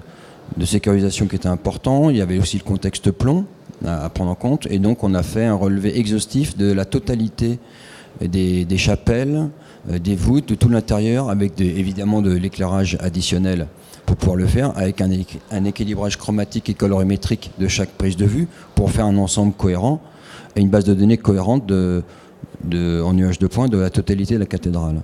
sécurisation 0.63 1.25
qui 1.25 1.37
était 1.37 1.47
important. 1.47 2.11
Il 2.11 2.17
y 2.17 2.21
avait 2.21 2.37
aussi 2.37 2.59
le 2.59 2.63
contexte 2.63 3.09
plomb 3.09 3.45
à, 3.83 4.09
prendre 4.11 4.29
en 4.29 4.35
compte. 4.35 4.67
Et 4.69 4.77
donc 4.77 5.03
on 5.03 5.15
a 5.15 5.23
fait 5.23 5.45
un 5.45 5.55
relevé 5.55 5.97
exhaustif 5.97 6.55
de 6.55 6.71
la 6.71 6.85
totalité 6.85 7.57
des, 8.21 8.77
chapelles, 8.77 9.49
des 9.87 10.15
voûtes, 10.15 10.49
de 10.49 10.55
tout 10.55 10.69
l'intérieur, 10.69 11.29
avec 11.29 11.59
évidemment 11.61 12.21
de 12.21 12.31
l'éclairage 12.31 12.97
additionnel 12.99 13.67
pour 14.05 14.17
pouvoir 14.17 14.35
le 14.37 14.47
faire, 14.47 14.75
avec 14.75 15.01
un, 15.01 15.63
équilibrage 15.65 16.17
chromatique 16.17 16.69
et 16.69 16.73
colorimétrique 16.73 17.51
de 17.59 17.67
chaque 17.67 17.91
prise 17.91 18.17
de 18.17 18.25
vue 18.25 18.47
pour 18.75 18.91
faire 18.91 19.05
un 19.05 19.17
ensemble 19.17 19.53
cohérent 19.53 20.01
et 20.55 20.61
une 20.61 20.69
base 20.69 20.83
de 20.83 20.93
données 20.93 21.17
cohérente 21.17 21.71
en 21.71 23.13
nuage 23.13 23.39
de 23.39 23.47
points 23.47 23.67
de 23.67 23.77
la 23.77 23.89
totalité 23.89 24.33
de 24.33 24.39
la 24.39 24.45
cathédrale. 24.45 25.01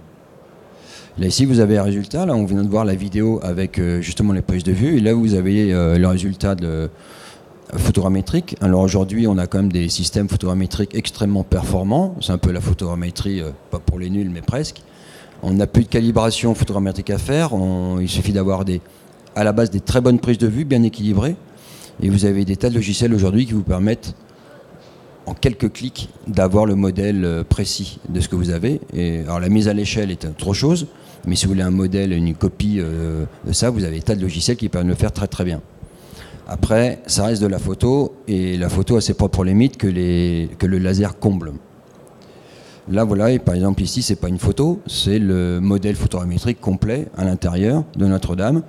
Là 1.17 1.27
ici 1.27 1.45
vous 1.45 1.59
avez 1.61 1.77
un 1.77 1.83
résultat, 1.83 2.25
là 2.25 2.35
on 2.35 2.43
vient 2.43 2.63
de 2.63 2.67
voir 2.67 2.83
la 2.83 2.95
vidéo 2.95 3.39
avec 3.41 3.79
euh, 3.79 4.01
justement 4.01 4.33
les 4.33 4.41
prises 4.41 4.65
de 4.65 4.73
vue, 4.73 4.97
et 4.97 4.99
là 4.99 5.13
vous 5.13 5.33
avez 5.33 5.71
euh, 5.71 5.97
le 5.97 6.07
résultat 6.07 6.55
de 6.55 6.89
Alors 8.61 8.81
aujourd'hui 8.81 9.27
on 9.27 9.37
a 9.37 9.47
quand 9.47 9.57
même 9.57 9.71
des 9.71 9.89
systèmes 9.89 10.29
photogrammétriques 10.29 10.93
extrêmement 10.95 11.43
performants, 11.43 12.15
c'est 12.21 12.31
un 12.31 12.37
peu 12.37 12.51
la 12.51 12.61
photogrammétrie, 12.61 13.41
euh, 13.41 13.51
pas 13.71 13.79
pour 13.79 13.99
les 13.99 14.09
nuls 14.09 14.29
mais 14.29 14.41
presque. 14.41 14.81
On 15.43 15.53
n'a 15.53 15.67
plus 15.67 15.83
de 15.83 15.89
calibration 15.89 16.55
photogrammétrique 16.55 17.09
à 17.09 17.17
faire, 17.17 17.51
il 17.99 18.09
suffit 18.09 18.33
d'avoir 18.33 18.63
à 19.35 19.43
la 19.43 19.51
base 19.51 19.69
des 19.69 19.81
très 19.81 20.01
bonnes 20.01 20.19
prises 20.19 20.37
de 20.37 20.47
vue, 20.47 20.65
bien 20.65 20.81
équilibrées, 20.81 21.35
et 22.01 22.09
vous 22.09 22.25
avez 22.25 22.45
des 22.45 22.55
tas 22.55 22.69
de 22.69 22.75
logiciels 22.75 23.13
aujourd'hui 23.13 23.45
qui 23.45 23.53
vous 23.53 23.63
permettent 23.63 24.15
en 25.25 25.33
quelques 25.33 25.71
clics 25.71 26.09
d'avoir 26.27 26.65
le 26.65 26.75
modèle 26.75 27.25
euh, 27.25 27.43
précis 27.43 27.99
de 28.09 28.19
ce 28.19 28.29
que 28.29 28.35
vous 28.35 28.51
avez. 28.51 28.79
Et, 28.93 29.21
alors 29.21 29.39
la 29.39 29.49
mise 29.49 29.67
à 29.67 29.73
l'échelle 29.73 30.11
est 30.11 30.25
autre 30.25 30.53
chose, 30.53 30.87
mais 31.27 31.35
si 31.35 31.45
vous 31.45 31.51
voulez 31.51 31.63
un 31.63 31.71
modèle, 31.71 32.13
une 32.13 32.35
copie 32.35 32.77
euh, 32.79 33.25
de 33.45 33.53
ça, 33.53 33.69
vous 33.69 33.83
avez 33.83 33.97
des 33.97 34.03
tas 34.03 34.15
de 34.15 34.21
logiciels 34.21 34.57
qui 34.57 34.69
peuvent 34.69 34.85
le 34.85 34.95
faire 34.95 35.11
très 35.11 35.27
très 35.27 35.43
bien. 35.43 35.61
Après, 36.47 37.01
ça 37.07 37.25
reste 37.25 37.41
de 37.41 37.47
la 37.47 37.57
photo, 37.57 38.15
et 38.27 38.57
la 38.57 38.69
photo 38.69 38.97
a 38.97 39.01
ses 39.01 39.15
propres 39.15 39.43
limites 39.43 39.77
que, 39.77 39.87
le 39.87 40.77
laser 40.77 41.17
comble. 41.17 41.53
Là, 42.87 43.03
voilà, 43.03 43.37
par 43.39 43.55
exemple 43.55 43.81
ici, 43.81 44.03
c'est 44.03 44.15
pas 44.15 44.29
une 44.29 44.37
photo, 44.37 44.79
c'est 44.85 45.17
le 45.17 45.59
modèle 45.59 45.95
photogrammétrique 45.95 46.61
complet 46.61 47.07
à 47.17 47.25
l'intérieur 47.25 47.83
de 47.97 48.05
Notre-Dame. 48.05 48.61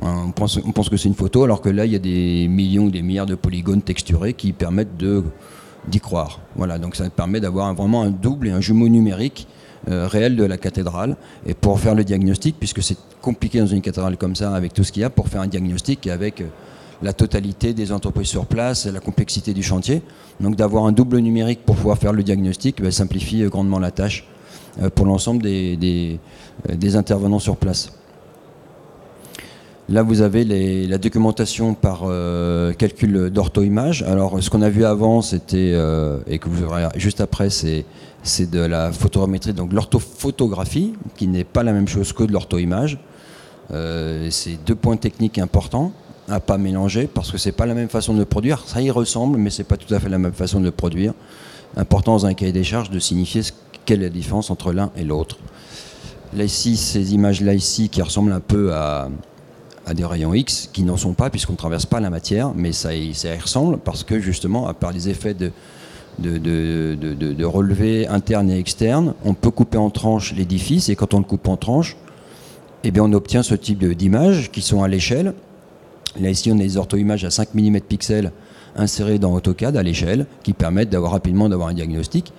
On 0.00 0.30
pense, 0.30 0.60
que 0.88 0.96
c'est 0.96 1.08
une 1.08 1.14
photo, 1.14 1.42
alors 1.42 1.60
que 1.60 1.68
là, 1.68 1.86
il 1.86 1.92
y 1.92 1.96
a 1.96 2.00
des 2.00 2.46
millions 2.46 2.84
ou 2.84 2.90
des 2.90 3.02
milliards 3.02 3.26
de 3.26 3.34
polygones 3.34 3.82
texturés 3.82 4.34
qui 4.34 4.52
permettent 4.52 4.96
d'y 4.96 6.00
croire. 6.00 6.40
Voilà, 6.54 6.78
donc 6.78 6.94
ça 6.94 7.10
permet 7.10 7.40
d'avoir 7.40 7.74
vraiment 7.74 8.02
un 8.02 8.10
double 8.10 8.46
et 8.46 8.50
un 8.52 8.60
jumeau 8.60 8.88
numérique 8.88 9.48
euh, 9.88 10.06
réel 10.06 10.36
de 10.36 10.44
la 10.44 10.56
cathédrale. 10.56 11.16
Et 11.46 11.54
pour 11.54 11.80
faire 11.80 11.96
le 11.96 12.04
diagnostic, 12.04 12.56
puisque 12.60 12.82
c'est 12.82 12.96
compliqué 13.20 13.58
dans 13.58 13.66
une 13.66 13.82
cathédrale 13.82 14.16
comme 14.16 14.36
ça, 14.36 14.54
avec 14.54 14.72
tout 14.72 14.84
ce 14.84 14.92
qu'il 14.92 15.02
y 15.02 15.04
a, 15.04 15.10
pour 15.10 15.26
faire 15.28 15.40
un 15.40 15.48
diagnostic 15.48 16.06
avec 16.06 16.40
euh, 16.40 16.46
la 17.02 17.12
totalité 17.12 17.74
des 17.74 17.92
entreprises 17.92 18.28
sur 18.28 18.46
place, 18.46 18.86
la 18.86 19.00
complexité 19.00 19.52
du 19.52 19.62
chantier. 19.62 20.02
Donc 20.40 20.56
d'avoir 20.56 20.86
un 20.86 20.92
double 20.92 21.18
numérique 21.18 21.64
pour 21.64 21.76
pouvoir 21.76 21.98
faire 21.98 22.12
le 22.12 22.22
diagnostic 22.22 22.82
ben, 22.82 22.90
simplifie 22.90 23.42
euh, 23.42 23.48
grandement 23.48 23.78
la 23.78 23.90
tâche 23.90 24.26
pour 24.96 25.06
l'ensemble 25.06 25.40
des, 25.40 26.18
des 26.68 26.96
intervenants 26.96 27.38
sur 27.38 27.56
place. 27.56 27.92
Là, 29.90 30.02
vous 30.02 30.22
avez 30.22 30.44
la 30.86 30.96
documentation 30.96 31.74
par 31.74 32.04
euh, 32.04 32.72
calcul 32.72 33.28
d'ortho-image. 33.28 34.02
Alors, 34.04 34.42
ce 34.42 34.48
qu'on 34.48 34.62
a 34.62 34.70
vu 34.70 34.86
avant, 34.86 35.20
c'était, 35.20 35.72
euh, 35.74 36.20
et 36.26 36.38
que 36.38 36.48
vous 36.48 36.66
verrez 36.66 36.88
juste 36.96 37.20
après, 37.20 37.50
c'est, 37.50 37.84
de 38.50 38.60
la 38.60 38.90
photogrammétrie, 38.92 39.52
donc 39.52 39.74
l'orthophotographie, 39.74 40.94
qui 41.16 41.28
n'est 41.28 41.44
pas 41.44 41.62
la 41.62 41.72
même 41.72 41.86
chose 41.86 42.14
que 42.14 42.24
de 42.24 42.32
l'ortho-image. 42.32 42.98
Euh, 43.72 44.28
c'est 44.30 44.58
deux 44.64 44.74
points 44.74 44.96
techniques 44.96 45.38
importants 45.38 45.92
à 46.28 46.40
pas 46.40 46.58
mélanger, 46.58 47.06
parce 47.06 47.30
que 47.30 47.38
c'est 47.38 47.52
pas 47.52 47.66
la 47.66 47.74
même 47.74 47.88
façon 47.88 48.14
de 48.14 48.24
produire. 48.24 48.62
Ça 48.66 48.80
y 48.80 48.90
ressemble, 48.90 49.38
mais 49.38 49.50
c'est 49.50 49.64
pas 49.64 49.76
tout 49.76 49.92
à 49.94 50.00
fait 50.00 50.08
la 50.08 50.18
même 50.18 50.32
façon 50.32 50.60
de 50.60 50.70
produire. 50.70 51.12
Important 51.76 52.12
dans 52.12 52.26
un 52.26 52.34
cahier 52.34 52.52
des 52.52 52.64
charges 52.64 52.90
de 52.90 52.98
signifier 52.98 53.42
quelle 53.84 54.00
est 54.00 54.04
la 54.04 54.10
différence 54.10 54.50
entre 54.50 54.72
l'un 54.72 54.90
et 54.96 55.04
l'autre. 55.04 55.36
Là, 56.34 56.44
ici, 56.44 56.76
ces 56.76 57.14
images-là, 57.14 57.54
ici, 57.54 57.88
qui 57.88 58.02
ressemblent 58.02 58.32
un 58.32 58.40
peu 58.40 58.72
à 58.74 59.08
des 59.92 60.04
rayons 60.04 60.32
X 60.32 60.70
qui 60.72 60.82
n'en 60.82 60.96
sont 60.96 61.12
pas 61.12 61.28
puisqu'on 61.28 61.52
ne 61.52 61.58
traverse 61.58 61.84
pas 61.84 62.00
la 62.00 62.08
matière, 62.08 62.52
mais 62.54 62.72
ça, 62.72 62.94
y 62.94 63.12
ressemble 63.40 63.78
parce 63.78 64.02
que 64.04 64.18
justement, 64.18 64.66
à 64.66 64.72
part 64.72 64.92
les 64.92 65.10
effets 65.10 65.34
de, 65.34 65.52
de, 66.18 66.38
de, 66.94 67.44
relevé 67.44 68.06
interne 68.06 68.50
et 68.50 68.58
externe, 68.58 69.14
on 69.24 69.34
peut 69.34 69.50
couper 69.50 69.76
en 69.76 69.90
tranches 69.90 70.32
l'édifice 70.32 70.88
et 70.88 70.96
quand 70.96 71.12
on 71.12 71.18
le 71.18 71.24
coupe 71.24 71.46
en 71.48 71.58
tranches, 71.58 71.96
eh 72.84 72.90
bien 72.90 73.02
on 73.02 73.12
obtient 73.12 73.42
ce 73.42 73.54
type 73.54 73.84
d'images 73.84 74.50
qui 74.50 74.62
sont 74.62 74.82
à 74.82 74.88
l'échelle. 74.88 75.34
Là 76.20 76.30
ici 76.30 76.50
on 76.52 76.56
a 76.56 76.62
des 76.62 76.76
ortho-images 76.76 77.24
à 77.24 77.30
5 77.30 77.54
mm 77.54 77.80
pixels 77.80 78.32
insérées 78.76 79.18
dans 79.18 79.32
AutoCAD 79.32 79.76
à 79.76 79.82
l'échelle 79.82 80.26
qui 80.42 80.52
permettent 80.52 80.90
d'avoir 80.90 81.12
rapidement 81.12 81.48
d'avoir 81.48 81.68
un 81.68 81.74
diagnostic 81.74 82.32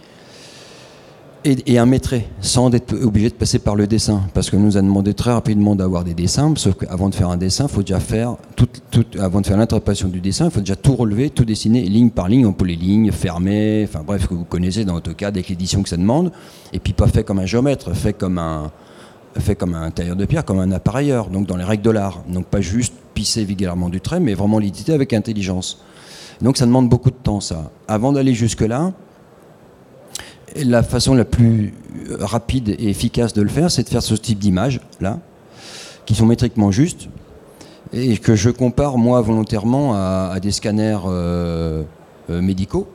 et, 1.45 1.77
un 1.77 1.85
maîtrait, 1.85 2.27
sans 2.41 2.73
être 2.73 2.95
obligé 3.03 3.29
de 3.29 3.35
passer 3.35 3.59
par 3.59 3.75
le 3.75 3.85
dessin. 3.85 4.23
Parce 4.33 4.49
que 4.49 4.57
nous 4.57 4.77
a 4.77 4.81
demandé 4.81 5.13
très 5.13 5.31
rapidement 5.31 5.75
d'avoir 5.75 6.03
des 6.03 6.15
dessins, 6.15 6.51
sauf 6.57 6.75
qu'avant 6.75 7.09
de 7.09 7.15
faire 7.15 7.29
un 7.29 7.37
dessin, 7.37 7.67
faut 7.67 7.81
déjà 7.81 7.99
faire, 7.99 8.35
avant 9.19 9.41
de 9.41 9.45
faire 9.45 9.57
l'interprétation 9.57 10.07
du 10.07 10.21
dessin, 10.21 10.45
il 10.45 10.51
faut 10.51 10.61
déjà 10.61 10.75
tout 10.75 10.95
relever, 10.95 11.29
tout 11.29 11.45
dessiner, 11.45 11.83
ligne 11.83 12.09
par 12.09 12.29
ligne, 12.29 12.47
on 12.47 12.53
peut 12.53 12.65
les 12.65 12.75
lignes, 12.75 13.11
fermer, 13.11 13.85
enfin 13.87 14.03
bref, 14.03 14.27
que 14.27 14.33
vous 14.33 14.43
connaissez 14.43 14.85
dans 14.85 14.95
AutoCAD 14.95 15.35
avec 15.35 15.49
l'édition 15.49 15.83
que 15.83 15.89
ça 15.89 15.97
demande, 15.97 16.31
et 16.73 16.79
puis 16.79 16.93
pas 16.93 17.07
fait 17.07 17.23
comme 17.23 17.39
un 17.39 17.45
géomètre, 17.45 17.95
fait 17.95 18.13
comme 18.13 18.39
un, 18.39 18.71
fait 19.41 19.55
comme 19.55 19.73
un 19.75 19.91
tailleur 19.91 20.15
de 20.15 20.25
pierre, 20.25 20.45
comme 20.45 20.59
un 20.59 20.71
appareilleur, 20.71 21.29
donc 21.29 21.47
dans 21.47 21.57
les 21.57 21.63
règles 21.63 21.83
de 21.83 21.89
l'art. 21.89 22.23
Donc 22.27 22.45
pas 22.45 22.61
juste 22.61 22.93
pisser 23.13 23.43
vulgairement 23.43 23.89
du 23.89 24.01
trait, 24.01 24.19
mais 24.19 24.33
vraiment 24.33 24.59
l'éditer 24.59 24.93
avec 24.93 25.13
intelligence. 25.13 25.79
Donc 26.41 26.57
ça 26.57 26.65
demande 26.65 26.89
beaucoup 26.89 27.11
de 27.11 27.15
temps, 27.15 27.39
ça. 27.39 27.71
Avant 27.87 28.11
d'aller 28.11 28.33
jusque-là, 28.33 28.93
la 30.55 30.83
façon 30.83 31.13
la 31.13 31.25
plus 31.25 31.73
rapide 32.19 32.69
et 32.69 32.89
efficace 32.89 33.33
de 33.33 33.41
le 33.41 33.49
faire, 33.49 33.71
c'est 33.71 33.83
de 33.83 33.89
faire 33.89 34.03
ce 34.03 34.15
type 34.15 34.39
d'images, 34.39 34.79
là, 35.01 35.19
qui 36.05 36.15
sont 36.15 36.25
métriquement 36.25 36.71
justes, 36.71 37.09
et 37.93 38.17
que 38.17 38.35
je 38.35 38.49
compare, 38.49 38.97
moi, 38.97 39.21
volontairement 39.21 39.93
à, 39.95 40.37
des 40.41 40.51
scanners 40.51 40.99
euh, 41.05 41.83
euh, 42.29 42.41
médicaux, 42.41 42.87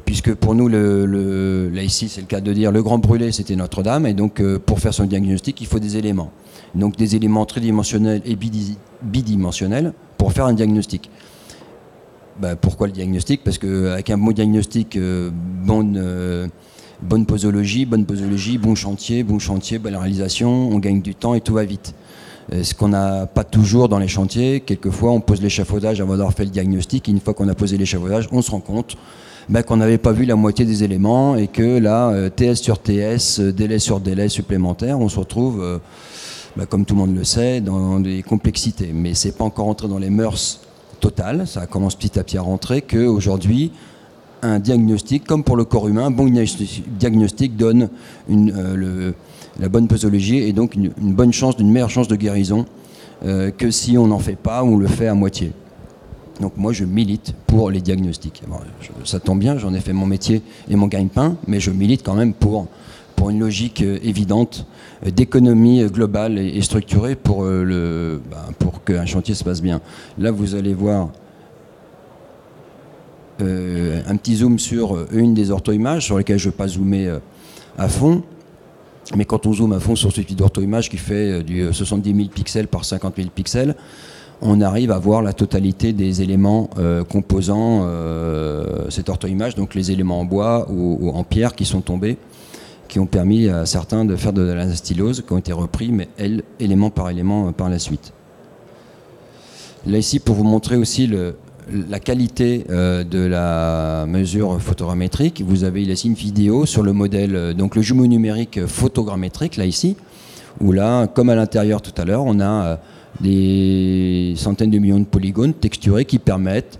puisque 0.00 0.34
pour 0.34 0.54
nous, 0.54 0.68
là 0.68 1.82
ici, 1.82 2.08
c'est 2.08 2.20
le 2.20 2.26
cas 2.26 2.40
de 2.40 2.52
dire, 2.52 2.72
le 2.72 2.82
grand 2.82 2.98
brûlé, 2.98 3.32
c'était 3.32 3.56
Notre-Dame, 3.56 4.06
et 4.06 4.14
donc 4.14 4.40
euh, 4.40 4.58
pour 4.58 4.80
faire 4.80 4.94
son 4.94 5.04
diagnostic, 5.04 5.60
il 5.60 5.66
faut 5.66 5.78
des 5.78 5.96
éléments. 5.96 6.30
Donc 6.74 6.96
des 6.96 7.16
éléments 7.16 7.44
tridimensionnels 7.44 8.22
et 8.24 8.36
bidimensionnels 9.02 9.92
pour 10.16 10.32
faire 10.32 10.46
un 10.46 10.54
diagnostic. 10.54 11.10
Bah, 12.40 12.56
pourquoi 12.56 12.86
le 12.86 12.92
diagnostic? 12.92 13.44
Parce 13.44 13.58
qu'avec 13.58 14.08
un 14.08 14.16
mot 14.16 14.32
diagnostic, 14.32 14.98
bonne 14.98 16.50
bonne 17.02 17.26
posologie, 17.26 17.84
bonne 17.84 18.06
posologie, 18.06 18.58
bon 18.58 18.74
chantier, 18.74 19.24
bon 19.24 19.38
chantier, 19.38 19.78
bonne 19.78 19.96
réalisation, 19.96 20.68
on 20.70 20.78
gagne 20.78 21.02
du 21.02 21.14
temps 21.14 21.34
et 21.34 21.40
tout 21.40 21.54
va 21.54 21.64
vite. 21.64 21.94
Euh, 22.52 22.62
ce 22.62 22.74
qu'on 22.74 22.88
n'a 22.88 23.26
pas 23.26 23.44
toujours 23.44 23.88
dans 23.88 23.98
les 23.98 24.08
chantiers, 24.08 24.60
quelquefois 24.60 25.10
on 25.12 25.20
pose 25.20 25.42
l'échafaudage 25.42 26.00
avant 26.00 26.16
d'avoir 26.16 26.32
fait 26.32 26.44
le 26.44 26.50
diagnostic, 26.50 27.08
et 27.08 27.12
une 27.12 27.20
fois 27.20 27.34
qu'on 27.34 27.48
a 27.48 27.54
posé 27.54 27.76
l'échafaudage, 27.76 28.28
on 28.32 28.42
se 28.42 28.50
rend 28.50 28.60
compte 28.60 28.96
ben, 29.48 29.62
qu'on 29.62 29.76
n'avait 29.76 29.98
pas 29.98 30.12
vu 30.12 30.24
la 30.24 30.36
moitié 30.36 30.64
des 30.64 30.84
éléments 30.84 31.36
et 31.36 31.48
que 31.48 31.78
là, 31.78 32.10
euh, 32.10 32.30
TS 32.30 32.56
sur 32.56 32.78
TS, 32.78 33.40
euh, 33.40 33.52
délai 33.52 33.78
sur 33.78 34.00
délai 34.00 34.28
supplémentaire, 34.28 35.00
on 35.00 35.08
se 35.08 35.18
retrouve, 35.18 35.80
ben, 36.56 36.66
comme 36.66 36.84
tout 36.84 36.94
le 36.94 37.00
monde 37.00 37.16
le 37.16 37.24
sait, 37.24 37.60
dans 37.60 38.00
des 38.00 38.22
complexités. 38.22 38.90
Mais 38.92 39.14
c'est 39.14 39.36
pas 39.36 39.44
encore 39.44 39.68
entré 39.68 39.88
dans 39.88 39.98
les 39.98 40.10
mœurs 40.10 40.60
totales, 41.00 41.46
ça 41.46 41.66
commence 41.66 41.96
petit 41.96 42.18
à 42.18 42.24
petit 42.24 42.38
à 42.38 42.42
rentrer, 42.42 42.80
qu'aujourd'hui, 42.82 43.72
un 44.42 44.58
diagnostic, 44.58 45.24
comme 45.24 45.44
pour 45.44 45.56
le 45.56 45.64
corps 45.64 45.88
humain, 45.88 46.06
un 46.06 46.10
bon 46.10 46.28
diagnostic 46.28 47.56
donne 47.56 47.88
une, 48.28 48.52
euh, 48.56 49.12
la 49.58 49.68
bonne 49.68 49.86
posologie 49.86 50.38
et 50.38 50.52
donc 50.52 50.74
une, 50.74 50.90
bonne 50.98 51.32
chance, 51.32 51.56
d'une 51.56 51.70
meilleure 51.70 51.90
chance 51.90 52.08
de 52.08 52.16
guérison 52.16 52.66
euh, 53.24 53.50
que 53.50 53.70
si 53.70 53.96
on 53.96 54.08
n'en 54.08 54.18
fait 54.18 54.36
pas 54.36 54.64
ou 54.64 54.74
on 54.74 54.76
le 54.76 54.88
fait 54.88 55.06
à 55.06 55.14
moitié. 55.14 55.52
Donc 56.42 56.58
moi 56.58 56.72
je 56.72 56.84
milite 56.84 57.34
pour 57.46 57.70
les 57.70 57.80
diagnostics. 57.80 58.42
ça 59.04 59.18
tombe 59.18 59.38
bien, 59.38 59.56
j'en 59.56 59.72
ai 59.72 59.80
fait 59.80 59.94
mon 59.94 60.06
métier 60.06 60.42
et 60.68 60.76
mon 60.76 60.88
gagne-pain, 60.88 61.36
mais 61.46 61.60
je 61.60 61.70
milite 61.70 62.02
quand 62.04 62.14
même 62.14 62.34
pour, 62.34 62.66
pour 63.16 63.30
une 63.30 63.40
logique 63.40 63.82
euh, 63.82 63.98
évidente 64.02 64.66
d'économie 65.06 65.84
globale 65.86 66.38
et, 66.38 66.60
structurée 66.60 67.16
pour, 67.16 67.44
le, 67.44 68.20
ben, 68.30 68.52
pour 68.58 68.84
qu'un 68.84 69.06
chantier 69.06 69.34
se 69.34 69.44
passe 69.44 69.62
bien. 69.62 69.80
Là 70.18 70.30
vous 70.30 70.54
allez 70.54 70.74
voir 70.74 71.08
euh, 73.42 74.02
un 74.06 74.16
petit 74.16 74.36
zoom 74.36 74.58
sur 74.58 74.94
euh, 74.94 75.08
une 75.12 75.34
des 75.34 75.50
ortho-images 75.50 76.04
sur 76.04 76.18
lesquelles 76.18 76.38
je 76.38 76.48
ne 76.48 76.52
vais 76.52 76.56
pas 76.56 76.68
zoomer 76.68 77.06
euh, 77.06 77.18
à 77.78 77.88
fond. 77.88 78.22
Mais 79.16 79.24
quand 79.24 79.46
on 79.46 79.52
zoome 79.52 79.72
à 79.72 79.80
fond 79.80 79.96
sur 79.96 80.12
ce 80.12 80.20
type 80.20 80.36
d'ortho-image 80.36 80.90
qui 80.90 80.98
fait 80.98 81.42
du 81.42 81.72
70 81.72 82.14
000 82.14 82.28
pixels 82.28 82.68
par 82.68 82.84
50 82.84 83.16
000 83.16 83.28
pixels, 83.34 83.74
on 84.42 84.60
arrive 84.60 84.90
à 84.90 84.98
voir 84.98 85.22
la 85.22 85.32
totalité 85.32 85.92
des 85.92 86.22
éléments 86.22 86.68
composant 87.08 87.86
cette 88.88 89.08
ortho-image, 89.08 89.54
donc 89.54 89.74
les 89.74 89.90
éléments 89.90 90.20
en 90.20 90.24
bois 90.24 90.66
ou, 90.70 91.10
en 91.10 91.24
pierre 91.24 91.54
qui 91.54 91.64
sont 91.64 91.80
tombés, 91.80 92.18
qui 92.88 92.98
ont 92.98 93.06
permis 93.06 93.48
à 93.48 93.66
certains 93.66 94.04
de 94.04 94.16
faire 94.16 94.32
de 94.32 94.42
la 94.42 94.70
stylose, 94.74 95.22
qui 95.26 95.32
ont 95.32 95.38
été 95.38 95.52
repris, 95.52 95.92
mais 95.92 96.08
élément 96.58 96.90
par 96.90 97.08
élément 97.08 97.52
par 97.52 97.70
la 97.70 97.78
suite. 97.78 98.12
Là 99.86 99.98
ici, 99.98 100.20
pour 100.20 100.36
vous 100.36 100.44
montrer 100.44 100.76
aussi 100.76 101.10
la 101.88 102.00
qualité 102.00 102.64
euh, 102.70 103.04
de 103.04 103.18
la 103.18 104.06
mesure 104.06 104.60
photogrammétrique, 104.60 105.42
vous 105.46 105.64
avez 105.64 105.82
ici 105.82 106.08
une 106.08 106.14
vidéo 106.14 106.66
sur 106.66 106.82
le 106.82 106.92
modèle, 106.92 107.34
euh, 107.34 107.52
donc 107.52 107.76
le 107.76 107.82
jumeau 107.82 108.06
numérique 108.06 108.66
photogrammétrique, 108.66 109.56
là 109.56 109.64
ici, 109.64 109.96
où 110.60 110.72
là, 110.72 111.06
comme 111.06 111.30
à 111.30 111.34
l'intérieur 111.34 111.82
tout 111.82 111.92
à 112.00 112.04
l'heure, 112.04 112.24
on 112.24 112.40
a 112.40 112.64
euh, 112.64 112.76
des 113.20 114.34
centaines 114.36 114.70
de 114.70 114.78
millions 114.78 115.00
de 115.00 115.04
polygones 115.04 115.54
texturés 115.54 116.04
qui 116.04 116.18
permettent 116.18 116.78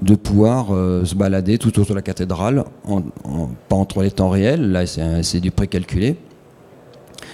de 0.00 0.14
pouvoir 0.14 0.68
se 1.04 1.14
balader 1.14 1.58
tout 1.58 1.68
autour 1.68 1.86
de 1.86 1.94
la 1.94 2.02
cathédrale, 2.02 2.64
pas 3.68 3.76
entre 3.76 4.02
les 4.02 4.10
temps 4.10 4.30
réels, 4.30 4.70
là 4.70 4.86
c'est 4.86 5.40
du 5.40 5.50
précalculé, 5.50 6.16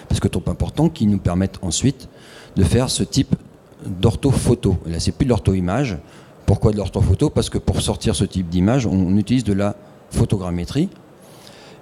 parce 0.09 0.21
que 0.21 0.29
trop 0.29 0.43
important, 0.47 0.89
qui 0.89 1.07
nous 1.07 1.19
permettent 1.19 1.59
ensuite 1.63 2.09
de 2.57 2.65
faire 2.65 2.89
ce 2.89 3.03
type 3.03 3.37
d'orthophoto. 3.85 4.77
Là 4.87 5.01
c'est 5.01 5.13
plus 5.13 5.27
de 5.27 5.31
l'ortho-image, 5.31 5.99
pourquoi 6.47 6.73
de 6.73 6.79
l'orthophoto? 6.79 7.29
Parce 7.29 7.51
que 7.51 7.59
pour 7.59 7.81
sortir 7.83 8.15
ce 8.15 8.25
type 8.25 8.49
d'image, 8.49 8.87
on 8.87 9.17
utilise 9.17 9.45
de 9.45 9.53
la 9.53 9.77
photogrammétrie. 10.11 10.89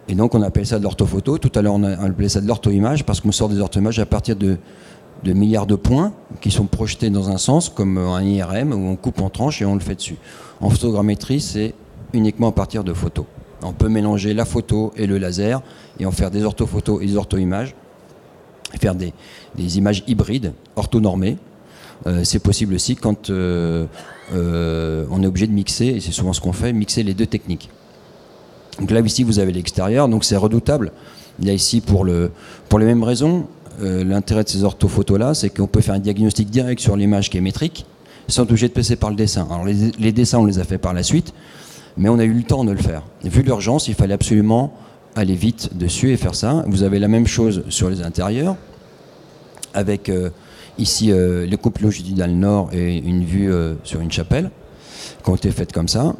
Et 0.09 0.15
donc 0.15 0.35
on 0.35 0.43
appelle 0.43 0.67
ça 0.67 0.79
de 0.79 0.83
l'orthophoto. 0.83 1.39
Tout 1.39 1.53
à 1.55 1.63
l'heure 1.63 1.75
on 1.75 1.83
a 1.85 1.93
appelé 1.93 2.29
ça 2.29 2.41
de 2.41 2.47
l'ortho-image 2.47 3.05
parce 3.05 3.21
qu'on 3.21 3.33
sort 3.33 3.49
des 3.49 3.61
ortho-images 3.61 3.99
à 3.99 4.07
partir 4.07 4.37
de, 4.37 4.57
milliards 5.33 5.67
de 5.67 5.75
points 5.75 6.13
qui 6.41 6.51
sont 6.51 6.67
projetés 6.67 7.11
dans 7.11 7.31
un 7.31 7.39
sens 7.39 7.69
comme 7.69 7.99
un 7.99 8.23
IRM 8.23 8.73
où 8.73 8.89
on 8.89 8.97
coupe 8.97 9.21
en 9.21 9.31
tranches 9.31 9.63
et 9.63 9.65
on 9.65 9.75
le 9.75 9.81
fait 9.81 9.95
dessus. 9.95 10.17
En 10.61 10.71
photogrammétrie, 10.71 11.41
c'est 11.41 11.75
uniquement 12.13 12.49
à 12.49 12.53
partir 12.53 12.85
de 12.85 12.93
photos. 12.93 13.25
On 13.63 13.73
peut 13.73 13.89
mélanger 13.89 14.35
la 14.35 14.45
photo 14.45 14.93
et 14.97 15.07
le 15.07 15.19
laser 15.19 15.63
et 15.99 16.07
en 16.07 16.11
faire 16.11 16.31
des 16.31 16.45
orthophotos 16.45 17.03
et 17.03 17.07
des 17.07 17.17
ortho-images, 17.17 17.75
faire 18.81 18.95
des, 18.95 19.13
des 19.57 19.79
images 19.79 20.05
hybrides, 20.07 20.53
orthonormées, 20.77 21.39
euh, 22.07 22.23
c'est 22.25 22.39
possible 22.39 22.75
aussi 22.75 22.97
quand 22.97 23.31
euh, 23.31 23.87
euh, 24.35 25.07
on 25.11 25.23
est 25.23 25.27
obligé 25.27 25.47
de 25.47 25.53
mixer, 25.53 25.87
et 25.87 26.01
c'est 26.01 26.13
souvent 26.13 26.33
ce 26.33 26.41
qu'on 26.41 26.53
fait, 26.53 26.73
mixer 26.73 27.03
les 27.03 27.15
deux 27.15 27.27
techniques. 27.27 27.71
Donc 28.79 28.91
là, 28.91 29.01
ici, 29.01 29.23
vous 29.23 29.39
avez 29.39 29.53
l'extérieur, 29.53 30.09
donc 30.09 30.25
c'est 30.25 30.37
redoutable. 30.37 30.93
Là, 31.43 31.53
ici, 31.53 31.81
pour, 31.81 32.05
le, 32.05 32.31
pour 32.69 32.79
les 32.79 32.87
mêmes 32.87 33.03
raisons, 33.05 33.47
l'intérêt 33.81 34.45
de 34.45 34.49
ces 34.49 34.65
orthophotos-là, 34.65 35.35
c'est 35.35 35.51
qu'on 35.51 35.67
peut 35.67 35.81
faire 35.81 35.95
un 35.95 35.99
diagnostic 35.99 36.51
direct 36.51 36.81
sur 36.81 36.97
l'image 36.97 37.31
qui 37.31 37.39
est 37.39 37.41
métrique, 37.43 37.87
sans 38.29 38.43
obligé 38.43 38.69
de 38.69 38.73
passer 38.73 38.97
par 38.97 39.11
le 39.11 39.17
dessin. 39.17 39.47
Alors 39.51 39.65
les, 39.65 40.13
dessins, 40.13 40.39
on 40.39 40.45
les 40.45 40.59
a 40.59 40.65
fait 40.65 40.79
par 40.79 40.95
la 40.95 41.03
suite, 41.03 41.33
mais 41.97 42.09
on 42.09 42.19
a 42.19 42.25
eu 42.25 42.33
le 42.33 42.43
temps 42.43 42.65
de 42.65 42.73
le 42.73 42.79
faire. 42.79 43.03
vu 43.23 43.43
l'urgence, 43.43 43.89
il 43.89 43.95
fallait 43.95 44.15
absolument 44.15 44.73
aller 45.17 45.35
vite 45.35 45.77
dessus 45.77 46.13
et 46.13 46.17
faire 46.17 46.35
ça. 46.35 46.65
Vous 46.67 46.83
avez 46.83 46.99
la 46.99 47.09
même 47.09 47.27
chose 47.27 47.65
sur 47.69 47.91
les 47.91 48.03
intérieurs, 48.03 48.57
avec 49.75 50.11
Ici, 50.79 51.13
euh, 51.13 51.47
les 51.47 51.57
coupes 51.57 51.79
longitudinales 51.79 52.33
nord 52.33 52.71
et 52.73 52.97
une 52.97 53.25
vue 53.25 53.53
euh, 53.53 53.75
sur 53.85 54.01
une 54.01 54.11
chapelle 54.11 54.51
qui 55.23 55.31
ont 55.31 55.37
été 55.37 55.51
faites 55.51 55.73
comme 55.73 55.87
ça. 55.87 56.15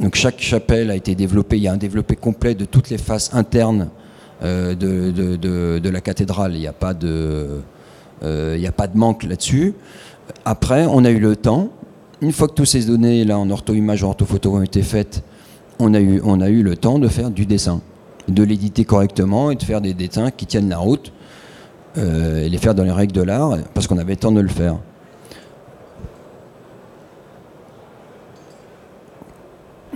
Donc 0.00 0.16
chaque 0.16 0.40
chapelle 0.40 0.90
a 0.90 0.96
été 0.96 1.14
développée, 1.14 1.58
il 1.58 1.62
y 1.62 1.68
a 1.68 1.72
un 1.72 1.76
développé 1.76 2.16
complet 2.16 2.56
de 2.56 2.64
toutes 2.64 2.90
les 2.90 2.98
faces 2.98 3.32
internes 3.34 3.88
euh, 4.42 4.74
de, 4.74 5.88
la 5.88 6.00
cathédrale, 6.00 6.54
il 6.54 6.60
n'y 6.60 6.66
a, 6.66 6.72
pas 6.72 6.94
de, 6.94 7.60
il 8.22 8.66
a 8.66 8.72
pas 8.72 8.86
de 8.86 8.96
manque 8.96 9.24
là-dessus. 9.24 9.74
Après, 10.44 10.86
on 10.86 11.04
a 11.04 11.10
eu 11.10 11.18
le 11.18 11.36
temps, 11.36 11.68
une 12.20 12.32
fois 12.32 12.48
que 12.48 12.54
toutes 12.54 12.66
ces 12.66 12.86
données 12.86 13.24
là 13.24 13.38
en 13.38 13.50
ortho-image, 13.50 14.02
orthophoto 14.02 14.56
ont 14.56 14.62
été 14.62 14.82
faites, 14.82 15.22
on 15.78 15.94
a, 15.94 16.00
eu, 16.00 16.20
on 16.24 16.40
a 16.40 16.48
eu 16.48 16.62
le 16.62 16.76
temps 16.76 16.98
de 16.98 17.08
faire 17.08 17.30
du 17.30 17.46
dessin, 17.46 17.80
de 18.28 18.42
l'éditer 18.42 18.84
correctement 18.84 19.50
et 19.50 19.56
de 19.56 19.62
faire 19.62 19.80
des 19.80 19.94
dessins 19.94 20.30
qui 20.30 20.46
tiennent 20.46 20.68
la 20.68 20.78
route 20.78 21.12
euh, 21.98 22.44
et 22.44 22.48
les 22.48 22.58
faire 22.58 22.74
dans 22.74 22.84
les 22.84 22.92
règles 22.92 23.12
de 23.12 23.22
l'art, 23.22 23.58
parce 23.74 23.86
qu'on 23.86 23.98
avait 23.98 24.12
le 24.12 24.18
temps 24.18 24.32
de 24.32 24.40
le 24.40 24.48
faire. 24.48 24.78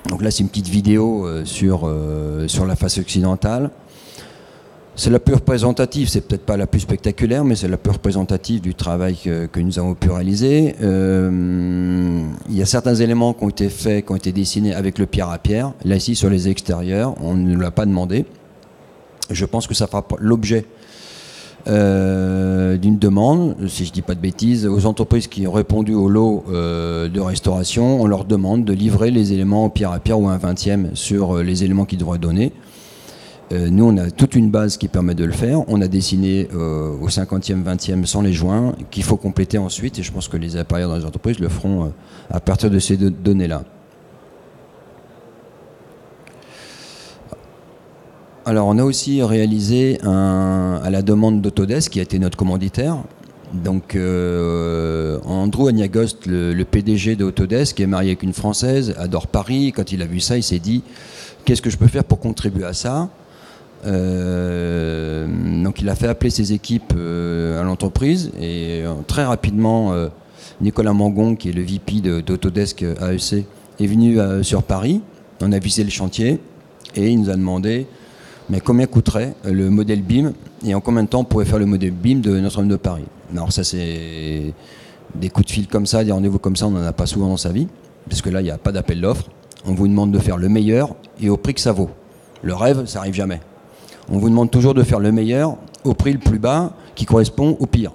Donc 0.09 0.23
là, 0.23 0.31
c'est 0.31 0.43
une 0.43 0.49
petite 0.49 0.69
vidéo 0.69 1.27
euh, 1.27 1.45
sur, 1.45 1.83
euh, 1.85 2.47
sur 2.49 2.67
la 2.67 2.77
face 2.77 2.99
occidentale. 2.99 3.71
C'est 4.99 5.11
la 5.11 5.19
plus 5.19 5.35
représentative, 5.35 6.09
c'est 6.09 6.23
peut-être 6.23 6.47
pas 6.47 6.57
la 6.57 6.67
plus 6.67 6.81
spectaculaire, 6.81 7.45
mais 7.45 7.55
c'est 7.55 7.69
la 7.69 7.77
plus 7.77 7.93
représentative 7.93 8.63
du 8.63 8.75
travail 8.75 9.17
que, 9.17 9.61
nous 9.61 9.79
avons 9.79 9.95
pu 9.95 10.11
réaliser. 10.11 10.75
il 10.81 12.57
y 12.57 12.63
a 12.63 12.67
certains 12.67 12.95
éléments 12.95 13.35
qui 13.35 13.45
ont 13.45 13.51
été 13.51 13.69
faits, 13.69 14.07
qui 14.07 14.13
ont 14.13 14.17
été 14.17 14.33
dessinés 14.33 14.75
avec 14.75 14.99
le 14.99 15.05
pierre 15.05 15.29
à 15.29 15.39
pierre. 15.39 15.75
Là, 15.85 15.97
ici, 15.97 16.15
sur 16.15 16.31
les 16.31 16.49
extérieurs, 16.49 17.15
on 17.23 17.35
ne 17.35 17.53
nous 17.53 17.61
l'a 17.61 17.71
pas 17.71 17.85
demandé. 17.85 18.25
Je 19.31 19.45
pense 19.45 19.67
que 19.67 19.75
ça 19.75 19.87
fera 19.87 20.07
l'objet 20.19 20.65
euh, 21.69 22.77
d'une 22.77 22.99
demande, 22.99 23.57
si 23.67 23.85
je 23.85 23.91
ne 23.91 23.95
dis 23.95 24.03
pas 24.03 24.15
de 24.15 24.21
bêtises, 24.21 24.67
aux 24.67 24.87
entreprises 24.87 25.27
qui 25.27 25.49
ont 25.49 25.53
répondu 25.53 25.95
au 25.95 26.09
lot 26.09 26.45
euh, 26.49 27.09
de 27.09 27.21
restauration, 27.21 28.01
on 28.01 28.07
leur 28.07 28.25
demande 28.25 28.65
de 28.65 28.73
livrer 28.73 29.11
les 29.11 29.33
éléments 29.33 29.65
au 29.65 29.69
pierre 29.69 29.91
à 29.91 29.99
pierre 29.99 30.21
ou 30.21 30.29
un 30.29 30.39
vingtième 30.39 30.91
sur 30.95 31.39
euh, 31.39 31.43
les 31.43 31.65
éléments 31.65 31.85
qu'ils 31.85 31.99
devraient 31.99 32.19
donner. 32.19 32.53
Nous, 33.53 33.85
on 33.85 33.97
a 33.97 34.11
toute 34.11 34.35
une 34.35 34.51
base 34.51 34.77
qui 34.77 34.89
permet 34.89 35.15
de 35.15 35.25
le 35.25 35.33
faire. 35.33 35.61
On 35.69 35.81
a 35.81 35.89
dessiné 35.89 36.49
au 36.53 37.09
50e, 37.09 37.63
20e 37.63 38.05
sans 38.05 38.23
les 38.23 38.33
joints, 38.33 38.75
qu'il 38.91 39.05
faut 39.05 39.17
compléter 39.17 39.59
ensuite, 39.59 39.99
et 39.99 40.03
je 40.03 40.11
pense 40.11 40.29
que 40.29 40.37
les 40.37 40.57
appareils 40.57 40.85
dans 40.85 40.97
les 40.97 41.05
entreprises 41.05 41.39
le 41.39 41.49
feront 41.49 41.93
à 42.31 42.41
partir 42.41 42.71
de 42.71 42.79
ces 42.79 42.97
données-là. 42.97 43.63
Alors, 48.49 48.69
on 48.69 48.79
a 48.79 48.85
aussi 48.85 49.25
réalisé 49.25 49.99
à 50.05 50.89
la 50.89 51.03
demande 51.03 51.43
d'Autodesk, 51.43 51.91
qui 51.91 51.99
a 51.99 52.03
été 52.03 52.21
notre 52.21 52.37
commanditaire. 52.37 52.99
Donc, 53.53 53.97
euh, 53.97 55.19
Andrew 55.25 55.67
Agnagost, 55.67 56.27
le, 56.27 56.63
PDG 56.63 57.17
d'Autodesk, 57.17 57.77
qui 57.77 57.83
est 57.83 57.89
marié 57.89 58.11
avec 58.11 58.23
une 58.23 58.33
Française, 58.33 58.95
adore 58.99 59.27
Paris. 59.27 59.73
Quand 59.75 59.91
il 59.91 60.01
a 60.01 60.07
vu 60.07 60.21
ça, 60.21 60.37
il 60.37 60.45
s'est 60.45 60.61
dit 60.61 60.85
Qu'est-ce 61.45 61.61
que 61.61 61.71
je 61.71 61.77
peux 61.77 61.89
faire 61.89 62.05
pour 62.05 62.21
contribuer 62.21 62.65
à 62.65 62.73
ça? 62.73 63.09
Euh, 63.85 65.27
Donc, 65.62 65.81
il 65.81 65.89
a 65.89 65.95
fait 65.95 66.09
appeler 66.09 66.31
ses 66.31 66.53
équipes 66.53 66.95
euh, 66.97 67.61
à 67.61 67.65
l'entreprise 67.65 68.31
et 68.41 68.85
très 69.07 69.25
rapidement, 69.25 69.93
Nicolas 70.61 70.93
Mangon, 70.93 71.37
qui 71.37 71.51
est 71.51 71.53
le 71.53 71.62
VP 71.62 72.23
d'Autodesk 72.23 72.83
AEC, 72.83 73.45
est 73.79 73.87
venu 73.87 74.19
sur 74.43 74.62
Paris. 74.62 75.03
On 75.43 75.53
a 75.53 75.59
visité 75.59 75.85
le 75.85 75.91
chantier 75.91 76.41
et 76.95 77.11
il 77.11 77.21
nous 77.21 77.31
a 77.31 77.35
demandé 77.37 77.87
mais 78.49 78.61
combien 78.61 78.87
coûterait 78.87 79.35
le 79.45 79.71
modèle 79.71 80.03
BIM 80.03 80.33
et 80.65 80.75
en 80.75 80.81
combien 80.81 81.03
de 81.03 81.09
temps 81.09 81.21
on 81.21 81.25
pourrait 81.25 81.45
faire 81.45 81.59
le 81.59 81.67
modèle 81.67 81.91
BIM 81.91 82.21
de 82.21 82.39
Notre-Dame 82.39 82.69
de 82.69 82.77
Paris? 82.77 83.05
Alors 83.33 83.53
ça 83.53 83.65
c'est 83.65 84.55
des 85.15 85.29
coups 85.31 85.47
de 85.47 85.53
fil 85.53 85.67
comme 85.67 85.87
ça, 85.87 86.05
des 86.05 86.12
rendez-vous 86.12 86.39
comme 86.39 86.57
ça, 86.57 86.67
on 86.69 86.71
n'en 86.71 86.85
a 86.85 86.93
pas 86.93 87.07
souvent 87.07 87.29
dans 87.29 87.37
sa 87.37 87.51
vie, 87.51 87.67
parce 88.09 88.23
que 88.23 88.31
là 88.31 88.41
il 88.41 88.45
n'y 88.45 88.51
a 88.51 88.59
pas 88.59 88.73
d'appel 88.73 89.01
d'offres. 89.01 89.29
On 89.65 89.75
vous 89.75 89.89
demande 89.89 90.12
de 90.12 90.19
faire 90.19 90.37
le 90.37 90.49
meilleur 90.49 90.95
et 91.21 91.29
au 91.29 91.37
prix 91.37 91.55
que 91.55 91.61
ça 91.61 91.73
vaut. 91.73 91.91
Le 92.43 92.55
rêve, 92.55 92.87
ça 92.87 93.01
arrive 93.01 93.15
jamais. 93.15 93.41
On 94.11 94.19
vous 94.19 94.29
demande 94.29 94.51
toujours 94.51 94.75
de 94.75 94.83
faire 94.83 95.01
le 95.01 95.11
meilleur 95.12 95.57
au 95.85 95.95
prix 95.95 96.12
le 96.12 96.19
plus 96.19 96.38
bas 96.38 96.73
qui 96.95 97.05
correspond 97.05 97.57
au 97.59 97.66
pire. 97.66 97.92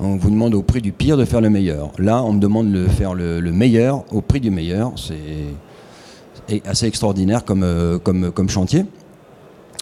On 0.00 0.16
vous 0.16 0.30
demande 0.30 0.54
au 0.54 0.62
prix 0.62 0.82
du 0.82 0.92
pire 0.92 1.16
de 1.16 1.24
faire 1.24 1.40
le 1.40 1.48
meilleur. 1.48 1.90
Là, 1.98 2.22
on 2.22 2.32
me 2.32 2.40
demande 2.40 2.70
de 2.70 2.86
faire 2.86 3.14
le, 3.14 3.40
meilleur 3.52 4.04
au 4.12 4.20
prix 4.20 4.40
du 4.40 4.50
meilleur. 4.50 4.92
C'est 4.96 6.62
assez 6.66 6.86
extraordinaire 6.86 7.44
comme, 7.44 7.62
euh, 7.62 7.98
comme, 7.98 8.30
comme 8.30 8.48
chantier. 8.48 8.84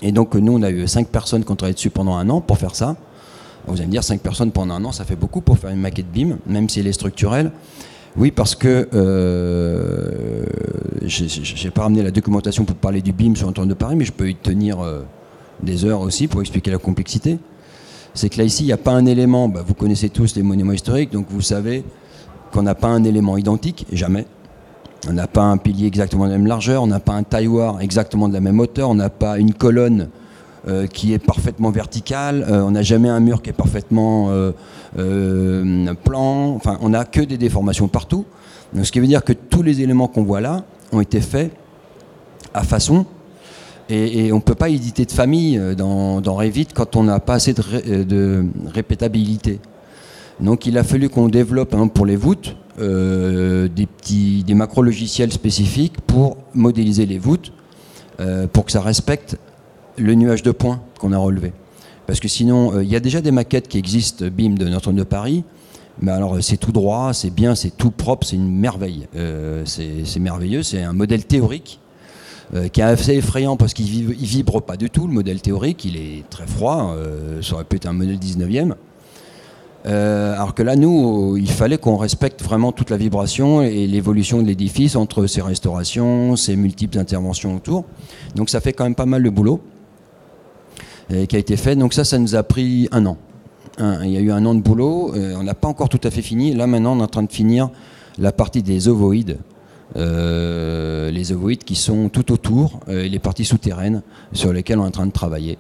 Et 0.02 0.12
donc 0.12 0.34
nous, 0.34 0.52
on 0.52 0.62
a 0.62 0.70
eu 0.70 0.86
cinq 0.86 1.08
personnes 1.08 1.44
qui 1.44 1.50
ont 1.50 1.56
travaillé 1.56 1.74
dessus 1.74 1.90
pendant 1.90 2.16
un 2.16 2.28
an 2.30 2.40
pour 2.40 2.58
faire 2.58 2.74
ça. 2.74 2.96
Vous 3.66 3.76
allez 3.78 3.86
me 3.86 3.92
dire, 3.92 4.04
cinq 4.04 4.20
personnes 4.20 4.52
pendant 4.52 4.74
un 4.74 4.84
an, 4.84 4.92
ça 4.92 5.04
fait 5.04 5.16
beaucoup 5.16 5.40
pour 5.40 5.58
faire 5.58 5.70
une 5.70 5.80
maquette 5.80 6.10
BIM, 6.12 6.36
même 6.46 6.68
si 6.68 6.80
elle 6.80 6.86
est 6.86 6.92
structurelle. 6.92 7.50
Oui, 8.16 8.30
parce 8.30 8.54
que 8.54 8.88
euh, 8.94 10.44
je 11.04 11.64
n'ai 11.64 11.70
pas 11.70 11.82
ramené 11.82 12.02
la 12.02 12.12
documentation 12.12 12.64
pour 12.64 12.76
parler 12.76 13.02
du 13.02 13.12
BIM 13.12 13.34
sur 13.34 13.52
temps 13.52 13.66
de 13.66 13.74
Paris, 13.74 13.96
mais 13.96 14.04
je 14.04 14.12
peux 14.12 14.30
y 14.30 14.36
tenir 14.36 14.80
euh, 14.80 15.02
des 15.62 15.84
heures 15.84 16.00
aussi 16.00 16.28
pour 16.28 16.40
expliquer 16.40 16.70
la 16.70 16.78
complexité. 16.78 17.38
C'est 18.14 18.28
que 18.28 18.38
là, 18.38 18.44
ici, 18.44 18.62
il 18.62 18.66
n'y 18.66 18.72
a 18.72 18.76
pas 18.76 18.92
un 18.92 19.06
élément. 19.06 19.48
Bah, 19.48 19.64
vous 19.66 19.74
connaissez 19.74 20.10
tous 20.10 20.36
les 20.36 20.44
monuments 20.44 20.72
historiques, 20.72 21.10
donc 21.10 21.26
vous 21.28 21.40
savez 21.40 21.84
qu'on 22.52 22.62
n'a 22.62 22.76
pas 22.76 22.86
un 22.88 23.02
élément 23.02 23.36
identique, 23.36 23.84
jamais. 23.90 24.26
On 25.08 25.12
n'a 25.12 25.26
pas 25.26 25.42
un 25.42 25.56
pilier 25.56 25.88
exactement 25.88 26.26
de 26.26 26.30
la 26.30 26.38
même 26.38 26.46
largeur, 26.46 26.84
on 26.84 26.86
n'a 26.86 27.00
pas 27.00 27.14
un 27.14 27.24
tailloir 27.24 27.80
exactement 27.80 28.28
de 28.28 28.34
la 28.34 28.40
même 28.40 28.60
hauteur, 28.60 28.90
on 28.90 28.94
n'a 28.94 29.10
pas 29.10 29.38
une 29.38 29.52
colonne 29.52 30.08
euh, 30.66 30.86
qui 30.86 31.12
est 31.12 31.18
parfaitement 31.18 31.70
verticale, 31.70 32.46
euh, 32.48 32.62
on 32.62 32.70
n'a 32.70 32.80
jamais 32.80 33.10
un 33.10 33.20
mur 33.20 33.42
qui 33.42 33.50
est 33.50 33.52
parfaitement 33.52 34.30
euh, 34.30 35.94
plan, 36.04 36.54
enfin 36.54 36.78
on 36.80 36.88
n'a 36.88 37.04
que 37.04 37.20
des 37.20 37.36
déformations 37.36 37.86
partout. 37.86 38.24
ce 38.82 38.90
qui 38.90 38.98
veut 38.98 39.06
dire 39.06 39.22
que 39.24 39.34
tous 39.34 39.60
les 39.62 39.82
éléments 39.82 40.08
qu'on 40.08 40.22
voit 40.22 40.40
là 40.40 40.64
ont 40.90 41.02
été 41.02 41.20
faits 41.20 41.52
à 42.54 42.62
façon 42.62 43.04
et, 43.90 44.32
on 44.32 44.36
ne 44.36 44.40
peut 44.40 44.54
pas 44.54 44.70
éditer 44.70 45.04
de 45.04 45.12
famille 45.12 45.60
dans, 45.76 46.22
Revit 46.22 46.68
quand 46.74 46.96
on 46.96 47.02
n'a 47.02 47.20
pas 47.20 47.34
assez 47.34 47.52
de, 47.52 48.46
répétabilité. 48.72 49.60
Donc 50.40 50.64
il 50.64 50.78
a 50.78 50.82
fallu 50.82 51.10
qu'on 51.10 51.28
développe 51.28 51.74
hein, 51.74 51.88
pour 51.88 52.06
les 52.06 52.16
voûtes 52.16 52.56
euh, 52.80 53.68
des, 53.68 53.84
petits, 53.84 54.44
des 54.44 54.54
macro-logiciels 54.54 55.30
spécifiques 55.30 56.00
pour 56.06 56.38
modéliser 56.54 57.04
les 57.04 57.18
voûtes 57.18 57.52
pour 58.54 58.64
que 58.64 58.72
ça 58.72 58.80
respecte 58.80 59.36
le 59.96 60.14
nuage 60.14 60.42
de 60.42 60.50
points 60.50 60.80
qu'on 60.98 61.12
a 61.12 61.18
relevé. 61.18 61.52
Parce 62.06 62.20
que 62.20 62.28
sinon, 62.28 62.80
il 62.80 62.88
y 62.88 62.96
a 62.96 63.00
déjà 63.00 63.20
des 63.20 63.30
maquettes 63.30 63.68
qui 63.68 63.78
existent 63.78 64.26
BIM 64.26 64.54
de 64.54 64.68
Notre-Dame 64.68 64.96
de 64.96 65.04
Paris, 65.04 65.44
mais 66.00 66.12
alors 66.12 66.36
c'est 66.42 66.56
tout 66.56 66.72
droit, 66.72 67.14
c'est 67.14 67.30
bien, 67.30 67.54
c'est 67.54 67.76
tout 67.76 67.90
propre, 67.90 68.26
c'est 68.26 68.36
une 68.36 68.50
merveille. 68.50 69.06
c'est 69.64 70.20
merveilleux, 70.20 70.62
c'est 70.62 70.82
un 70.82 70.92
modèle 70.92 71.24
théorique 71.24 71.80
euh, 72.54 72.68
qui 72.68 72.80
est 72.80 72.84
assez 72.84 73.14
effrayant 73.14 73.56
parce 73.56 73.72
qu'il 73.72 74.06
ne 74.06 74.12
vibre 74.12 74.60
pas 74.60 74.76
du 74.76 74.90
tout, 74.90 75.06
le 75.06 75.12
modèle 75.12 75.40
théorique, 75.40 75.84
il 75.86 75.96
est 75.96 76.28
très 76.28 76.46
froid, 76.46 76.94
euh, 76.94 77.40
ça 77.40 77.54
aurait 77.54 77.64
pu 77.64 77.76
être 77.76 77.86
un 77.86 77.94
modèle 77.94 78.18
19e. 78.18 78.74
Euh, 79.86 80.34
alors 80.34 80.54
que 80.54 80.62
là, 80.62 80.76
nous, 80.76 81.36
il 81.36 81.50
fallait 81.50 81.78
qu'on 81.78 81.96
respecte 81.96 82.42
vraiment 82.42 82.70
toute 82.70 82.90
la 82.90 82.96
vibration 82.96 83.62
et 83.62 83.86
l'évolution 83.86 84.40
de 84.42 84.46
l'édifice 84.46 84.94
entre 84.94 85.26
ses 85.26 85.40
restaurations, 85.40 86.36
ses 86.36 86.54
multiples 86.54 86.98
interventions 86.98 87.56
autour. 87.56 87.84
Donc 88.34 88.50
ça 88.50 88.60
fait 88.60 88.72
quand 88.72 88.84
même 88.84 88.94
pas 88.94 89.06
mal 89.06 89.22
de 89.22 89.30
boulot 89.30 89.60
qui 91.08 91.36
a 91.36 91.38
été 91.38 91.56
fait. 91.56 91.76
Donc 91.76 91.94
ça, 91.94 92.04
ça 92.04 92.18
nous 92.18 92.34
a 92.34 92.42
pris 92.42 92.88
un 92.92 93.06
an. 93.06 93.16
il 93.78 94.10
y 94.10 94.16
a 94.16 94.20
eu 94.20 94.30
un 94.30 94.44
an 94.46 94.54
de 94.54 94.60
boulot. 94.60 95.12
on 95.14 95.42
n'a 95.42 95.54
pas 95.54 95.68
encore 95.68 95.88
tout 95.88 96.00
à 96.02 96.10
fait 96.10 96.22
fini. 96.22 96.54
Là, 96.54 96.66
maintenant, 96.66 96.96
on 96.96 97.00
est 97.00 97.04
en 97.04 97.08
train 97.08 97.22
de 97.22 97.32
finir 97.32 97.70
la 98.18 98.32
partie 98.32 98.62
des 98.62 98.88
ovoïdes. 98.88 99.38
Euh, 99.96 101.10
les 101.10 101.32
ovoïdes 101.32 101.62
qui 101.62 101.76
sont 101.76 102.08
tout 102.08 102.32
autour 102.32 102.80
euh, 102.88 103.06
les 103.06 103.18
parties 103.18 103.44
souterraines 103.44 104.02
sur 104.32 104.52
lesquelles 104.52 104.78
on 104.78 104.84
est 104.84 104.88
en 104.88 104.92
train 104.92 105.06
de 105.06 105.12
travailler. 105.12 105.58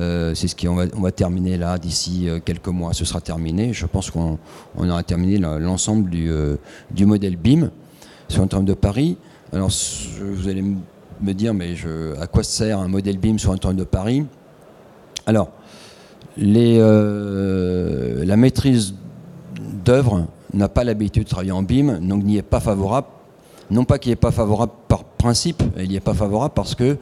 Euh, 0.00 0.34
c'est 0.34 0.48
ce 0.48 0.56
qu'on 0.56 0.74
va, 0.74 0.84
on 0.96 1.00
va 1.00 1.12
terminer 1.12 1.56
là 1.56 1.78
d'ici 1.78 2.28
quelques 2.44 2.68
mois. 2.68 2.92
Ce 2.92 3.04
sera 3.04 3.20
terminé. 3.20 3.72
Je 3.72 3.86
pense 3.86 4.10
qu'on 4.10 4.38
aura 4.76 5.02
terminé 5.02 5.38
l'ensemble 5.38 6.10
du, 6.10 7.06
modèle 7.06 7.36
BIM 7.36 7.70
sur 8.28 8.42
un 8.42 8.46
terme 8.46 8.64
de 8.64 8.74
Paris. 8.74 9.16
Alors, 9.52 9.70
vous 10.20 10.48
allez 10.48 10.62
me 10.62 11.32
dire, 11.32 11.54
mais 11.54 11.74
à 12.20 12.26
quoi 12.26 12.42
sert 12.42 12.78
un 12.78 12.88
modèle 12.88 13.18
BIM 13.18 13.38
sur 13.38 13.52
un 13.52 13.58
terme 13.58 13.76
de 13.76 13.84
Paris? 13.84 14.24
Alors, 15.28 15.50
les, 16.36 16.78
la 16.78 18.36
maîtrise 18.36 18.94
d'œuvre 19.84 20.26
n'a 20.52 20.68
pas 20.68 20.82
l'habitude 20.82 21.24
de 21.24 21.28
travailler 21.28 21.52
en 21.52 21.62
BIM, 21.62 22.00
donc 22.00 22.24
n'y 22.24 22.38
est 22.38 22.42
pas 22.42 22.60
favorable 22.60 23.06
non 23.70 23.84
pas 23.84 23.98
qu'il 23.98 24.10
n'est 24.10 24.16
pas 24.16 24.30
favorable 24.30 24.72
par 24.88 25.04
principe, 25.04 25.62
il 25.78 25.88
n'y 25.88 25.96
est 25.96 26.00
pas 26.00 26.14
favorable 26.14 26.54
parce 26.54 26.74
que, 26.74 26.96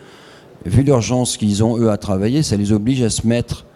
vu 0.65 0.83
l'urgence 0.83 1.37
qu'ils 1.37 1.62
ont 1.62 1.79
eux 1.79 1.91
à 1.91 1.97
travailler, 1.97 2.43
ça 2.43 2.57
les 2.57 2.73
oblige 2.73 3.03
à 3.03 3.11
se 3.11 3.27
mettre, 3.27 3.67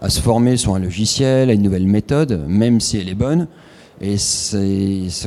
à 0.00 0.08
se 0.08 0.20
former 0.20 0.56
sur 0.56 0.74
un 0.74 0.78
logiciel, 0.78 1.50
à 1.50 1.52
une 1.52 1.62
nouvelle 1.62 1.86
méthode, 1.86 2.44
même 2.46 2.80
si 2.80 2.98
elle 2.98 3.08
est 3.08 3.14
bonne. 3.14 3.48
Et 4.00 4.16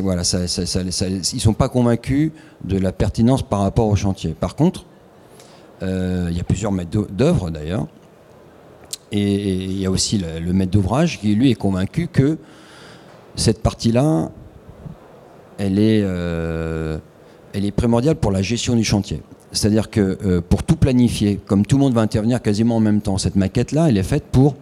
voilà, 0.01 0.23
ça, 0.23 0.39
ils 0.39 1.35
ne 1.35 1.39
sont 1.39 1.53
pas 1.53 1.69
convaincus 1.69 2.31
de 2.63 2.77
la 2.77 2.91
pertinence 2.91 3.43
par 3.43 3.59
rapport 3.59 3.87
au 3.87 3.95
chantier. 3.95 4.33
Par 4.39 4.55
contre, 4.55 4.85
euh, 5.83 6.27
il 6.31 6.37
y 6.37 6.39
a 6.39 6.43
plusieurs 6.43 6.71
maîtres 6.71 7.07
d'œuvre 7.11 7.49
d'ailleurs, 7.49 7.87
et, 9.11 9.65
il 9.65 9.79
y 9.79 9.85
a 9.85 9.91
aussi 9.91 10.17
le, 10.17 10.53
maître 10.53 10.71
d'ouvrage 10.71 11.19
qui 11.19 11.35
lui 11.35 11.51
est 11.51 11.55
convaincu 11.55 12.07
que 12.07 12.37
cette 13.35 13.61
partie-là, 13.61 14.31
elle 15.57 15.79
est, 15.79 16.01
euh, 16.03 16.97
elle 17.53 17.65
est 17.65 17.71
primordiale 17.71 18.15
pour 18.15 18.31
la 18.31 18.41
gestion 18.41 18.75
du 18.75 18.83
chantier. 18.83 19.21
C'est-à-dire 19.51 19.89
que 19.89 20.17
euh, 20.25 20.41
pour 20.41 20.63
tout 20.63 20.75
planifier, 20.75 21.39
comme 21.45 21.65
tout 21.65 21.77
le 21.77 21.83
monde 21.83 21.93
va 21.93 22.01
intervenir 22.01 22.41
quasiment 22.41 22.77
en 22.77 22.79
même 22.79 23.01
temps, 23.01 23.17
cette 23.17 23.35
maquette-là, 23.35 23.89
elle 23.89 23.97
est 23.97 24.03
faite 24.03 24.25
pour 24.31 24.55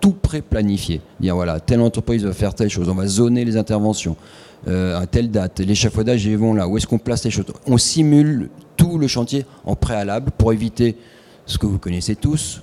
tout 0.00 0.12
pré-planifier. 0.12 1.00
Dire 1.20 1.34
voilà, 1.34 1.60
telle 1.60 1.80
entreprise 1.80 2.24
va 2.24 2.32
faire 2.32 2.54
telle 2.54 2.68
chose, 2.68 2.88
on 2.88 2.94
va 2.94 3.06
zoner 3.06 3.44
les 3.44 3.56
interventions 3.56 4.16
euh, 4.68 5.00
à 5.00 5.06
telle 5.06 5.30
date, 5.30 5.60
l'échafaudage, 5.60 6.24
ils 6.24 6.36
vont 6.36 6.52
là, 6.52 6.66
où 6.66 6.76
est-ce 6.76 6.86
qu'on 6.86 6.98
place 6.98 7.24
les 7.24 7.30
choses? 7.30 7.46
On 7.66 7.78
simule 7.78 8.50
tout 8.76 8.98
le 8.98 9.06
chantier 9.06 9.46
en 9.64 9.76
préalable 9.76 10.32
pour 10.36 10.52
éviter 10.52 10.96
ce 11.46 11.58
que 11.58 11.66
vous 11.66 11.78
connaissez 11.78 12.16
tous, 12.16 12.60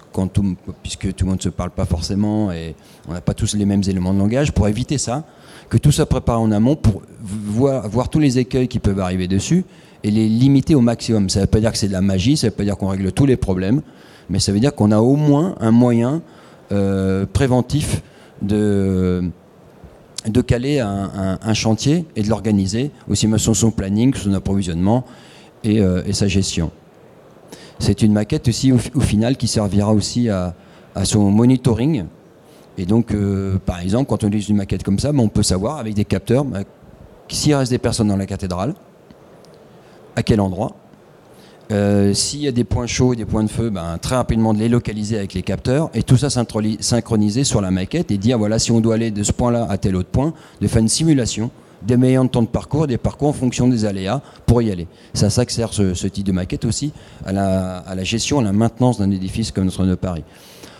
puisque 0.83 1.15
tout 1.15 1.23
le 1.23 1.29
monde 1.29 1.39
ne 1.39 1.43
se 1.43 1.49
parle 1.49 1.71
pas 1.71 1.85
forcément 1.85 2.51
et 2.51 2.75
on 3.07 3.13
n'a 3.13 3.21
pas 3.21 3.33
tous 3.33 3.55
les 3.55 3.65
mêmes 3.65 3.81
éléments 3.87 4.13
de 4.13 4.19
langage, 4.19 4.51
pour 4.51 4.67
éviter 4.67 4.97
ça, 4.97 5.23
que 5.69 5.77
tout 5.77 5.91
soit 5.91 6.05
préparé 6.05 6.37
en 6.37 6.51
amont 6.51 6.75
pour 6.75 7.01
voir, 7.21 8.09
tous 8.09 8.19
les 8.19 8.39
écueils 8.39 8.67
qui 8.67 8.79
peuvent 8.79 8.99
arriver 8.99 9.27
dessus 9.27 9.63
et 10.03 10.11
les 10.11 10.27
limiter 10.27 10.75
au 10.75 10.81
maximum. 10.81 11.29
Ça 11.29 11.39
ne 11.39 11.45
veut 11.45 11.49
pas 11.49 11.61
dire 11.61 11.71
que 11.71 11.77
c'est 11.77 11.87
de 11.87 11.93
la 11.93 12.01
magie, 12.01 12.35
ça 12.35 12.47
ne 12.47 12.51
veut 12.51 12.57
pas 12.57 12.65
dire 12.65 12.77
qu'on 12.77 12.89
règle 12.89 13.13
tous 13.13 13.25
les 13.25 13.37
problèmes, 13.37 13.81
mais 14.29 14.39
ça 14.39 14.51
veut 14.51 14.59
dire 14.59 14.75
qu'on 14.75 14.91
a 14.91 14.99
au 14.99 15.15
moins 15.15 15.55
un 15.61 15.71
moyen 15.71 16.21
euh, 16.73 17.25
préventif 17.31 18.01
de, 18.41 19.23
caler 20.45 20.81
un, 20.81 21.53
chantier 21.53 22.05
et 22.17 22.21
de 22.21 22.29
l'organiser, 22.29 22.91
aussi 23.07 23.27
bien 23.27 23.37
sur 23.37 23.55
son 23.55 23.71
planning, 23.71 24.13
son 24.13 24.33
approvisionnement 24.33 25.05
et, 25.63 25.79
euh, 25.79 26.03
et 26.05 26.11
sa 26.11 26.27
gestion. 26.27 26.69
C'est 27.83 28.01
une 28.01 28.13
maquette 28.13 28.47
aussi 28.47 28.71
au, 28.71 28.77
final 28.77 29.35
qui 29.35 29.49
servira 29.49 29.91
aussi 29.91 30.29
à, 30.29 30.53
son 31.03 31.29
monitoring 31.29 32.05
et 32.77 32.85
donc, 32.85 33.13
euh, 33.13 33.59
par 33.65 33.81
exemple, 33.81 34.09
quand 34.09 34.23
on 34.23 34.27
utilise 34.27 34.47
une 34.47 34.55
maquette 34.55 34.83
comme 34.83 34.99
ça, 34.99 35.11
ben, 35.11 35.19
on 35.19 35.27
peut 35.27 35.43
savoir 35.43 35.79
avec 35.79 35.93
des 35.93 36.05
capteurs 36.05 36.45
ben, 36.45 36.63
s'il 37.27 37.53
reste 37.53 37.71
des 37.71 37.77
personnes 37.77 38.07
dans 38.07 38.15
la 38.15 38.25
cathédrale, 38.25 38.73
à 40.15 40.23
quel 40.23 40.39
endroit. 40.39 40.71
Euh, 41.73 42.13
s'il 42.13 42.39
y 42.39 42.47
a 42.47 42.53
des 42.53 42.63
points 42.63 42.87
chauds 42.87 43.15
des 43.15 43.25
points 43.25 43.43
de 43.43 43.49
feu, 43.49 43.69
ben, 43.69 43.97
très 44.01 44.15
rapidement 44.15 44.53
de 44.53 44.59
les 44.59 44.69
localiser 44.69 45.17
avec 45.17 45.33
les 45.33 45.43
capteurs 45.43 45.89
et 45.93 46.03
tout 46.03 46.17
ça 46.17 46.29
synchronisé 46.29 47.43
sur 47.43 47.59
la 47.59 47.69
maquette 47.69 48.11
et 48.11 48.17
dire 48.17 48.37
voilà 48.37 48.59
si 48.59 48.71
on 48.71 48.79
doit 48.79 48.95
aller 48.95 49.11
de 49.11 49.23
ce 49.23 49.33
point-là 49.33 49.67
à 49.69 49.77
tel 49.77 49.97
autre 49.97 50.09
point, 50.09 50.33
de 50.61 50.67
faire 50.67 50.81
une 50.81 50.89
simulation 50.89 51.51
des 51.85 51.97
meilleurs 51.97 52.29
temps 52.29 52.41
de 52.41 52.47
parcours, 52.47 52.87
des 52.87 52.97
parcours 52.97 53.29
en 53.29 53.33
fonction 53.33 53.67
des 53.67 53.85
aléas 53.85 54.21
pour 54.45 54.61
y 54.61 54.71
aller. 54.71 54.87
C'est 55.13 55.25
à 55.25 55.29
ça 55.29 55.45
que 55.45 55.51
sert 55.51 55.73
ce, 55.73 56.07
type 56.07 56.25
de 56.25 56.31
maquette 56.31 56.65
aussi, 56.65 56.93
à 57.25 57.31
la, 57.31 58.03
gestion, 58.03 58.39
à 58.39 58.43
la 58.43 58.53
maintenance 58.53 58.99
d'un 58.99 59.11
édifice 59.11 59.51
comme 59.51 59.65
Notre-Dame 59.65 59.89
de 59.89 59.95
Paris. 59.95 60.23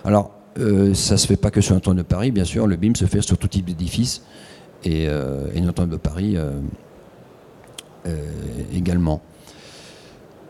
Alors, 0.06 0.32
euh, 0.60 0.94
ça 0.94 1.16
ne 1.16 1.18
se 1.18 1.28
fait 1.28 1.38
pas 1.38 1.52
que 1.52 1.62
sur 1.62 1.74
Notre-Dame 1.76 1.98
de 1.98 2.04
Paris, 2.04 2.32
bien 2.32 2.46
sûr, 2.46 2.68
le 2.68 2.76
BIM 2.76 2.96
se 2.96 3.06
fait 3.06 3.22
sur 3.22 3.38
tout 3.38 3.48
type 3.48 3.66
d'édifice, 3.66 4.24
et, 4.84 5.08
euh, 5.08 5.48
Notre-Dame 5.56 5.90
de 5.90 5.98
Paris 5.98 6.36
euh, 6.38 6.52
également. 8.74 9.22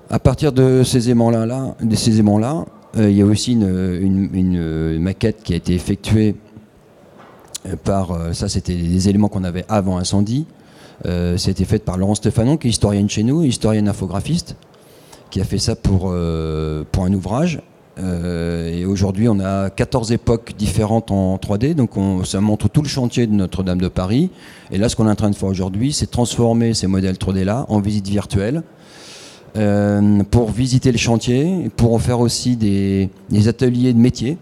À 0.09 0.19
partir 0.19 0.51
de 0.51 0.83
ces 0.83 1.09
aimants-là, 1.09 1.75
de 1.81 1.95
ces 1.95 2.19
aimants-là 2.19 2.65
il 2.95 3.11
y 3.11 3.23
a 3.23 3.25
aussi 3.25 3.53
une, 3.53 4.99
maquette 4.99 5.41
qui 5.41 5.53
a 5.53 5.55
été 5.55 5.73
effectuée 5.73 6.35
par, 7.84 8.17
ça 8.34 8.49
c'était 8.49 8.76
des 8.76 9.10
éléments 9.10 9.30
qu'on 9.30 9.43
avait 9.43 9.65
avant 9.69 9.97
incendie, 9.97 10.45
c'était 11.38 11.65
faite 11.65 11.86
par 11.86 11.97
Laurent 11.97 12.15
Stéphanon, 12.15 12.58
qui 12.58 12.67
est 12.67 12.69
historienne 12.71 13.10
chez 13.10 13.23
nous, 13.23 13.43
historienne 13.43 13.88
infographiste, 13.88 14.56
qui 15.30 15.41
a 15.41 15.43
fait 15.43 15.58
ça 15.58 15.76
pour, 15.76 16.13
pour 16.91 17.06
un 17.06 17.13
ouvrage. 17.13 17.62
Euh, 17.99 18.71
et 18.71 18.86
aujourd'hui, 18.86 19.30
on 19.30 19.39
a 19.39 19.69
14 19.69 20.12
époques 20.12 20.54
différentes 20.58 21.12
en 21.12 21.38
3D, 21.38 21.76
donc 21.76 21.91
ça 22.26 22.41
montre 22.41 22.67
tout 22.69 22.82
le 22.82 22.88
chantier 22.88 23.28
de 23.28 23.34
Notre-Dame 23.34 23.80
de 23.80 23.88
Paris. 23.88 24.30
Et 24.71 24.78
là, 24.78 24.89
ce 24.89 24.95
qu'on 24.95 25.08
est 25.08 25.12
en 25.12 25.15
train 25.15 25.30
de 25.30 25.36
faire 25.36 25.49
aujourd'hui, 25.49 25.93
c'est 25.93 26.10
transformer 26.10 26.73
ces 26.73 26.88
modèles 26.88 27.15
3D-là 27.15 27.65
en 27.69 27.80
visite 27.80 28.08
virtuelle 28.08 28.63
euh, 29.56 30.23
pour 30.32 30.49
visiter 30.49 30.91
le 30.91 30.97
chantier, 30.97 31.69
pour 31.76 31.93
en 31.93 31.99
faire 31.99 32.19
aussi 32.19 32.56
des, 32.56 33.10
ateliers 33.47 33.93
de 33.93 33.99
métier 33.99 34.38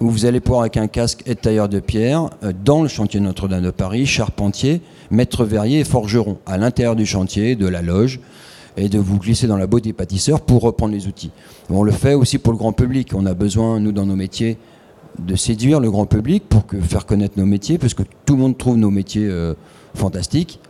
où 0.00 0.10
vous 0.10 0.26
allez 0.26 0.40
pouvoir, 0.40 0.62
avec 0.62 0.76
un 0.76 0.86
casque 0.86 1.22
et 1.26 1.34
tailleur 1.34 1.68
de 1.68 1.80
pierre, 1.80 2.30
euh, 2.42 2.52
dans 2.64 2.82
le 2.82 2.88
chantier 2.88 3.20
Notre-Dame 3.20 3.62
de 3.62 3.70
Paris, 3.70 4.06
charpentier, 4.06 4.80
maître 5.10 5.44
verrier 5.44 5.80
et 5.80 5.84
forgeron, 5.84 6.38
à 6.46 6.58
l'intérieur 6.58 6.96
du 6.96 7.06
chantier, 7.06 7.56
de 7.56 7.66
la 7.66 7.82
loge, 7.82 8.20
et 8.76 8.88
de 8.88 8.98
vous 8.98 9.18
glisser 9.18 9.46
dans 9.46 9.56
la 9.56 9.66
boîte 9.66 9.84
des 9.84 9.92
pâtisseurs 9.92 10.40
pour 10.40 10.62
reprendre 10.62 10.94
les 10.94 11.08
outils. 11.08 11.32
On 11.68 11.82
le 11.82 11.90
fait 11.90 12.14
aussi 12.14 12.38
pour 12.38 12.52
le 12.52 12.58
grand 12.58 12.72
public. 12.72 13.10
On 13.12 13.26
a 13.26 13.34
besoin, 13.34 13.80
nous, 13.80 13.90
dans 13.90 14.06
nos 14.06 14.14
métiers, 14.14 14.56
de 15.18 15.34
séduire 15.34 15.80
le 15.80 15.90
grand 15.90 16.06
public 16.06 16.44
pour 16.48 16.62
faire 16.82 17.04
connaître 17.04 17.36
nos 17.38 17.46
métiers, 17.46 17.78
parce 17.78 17.94
que 17.94 18.04
tout 18.24 18.36
le 18.36 18.42
monde 18.42 18.56
trouve 18.56 18.76
nos 18.76 18.90
métiers 18.90 19.26
euh, 19.26 19.54
fantastiques. 19.94 20.60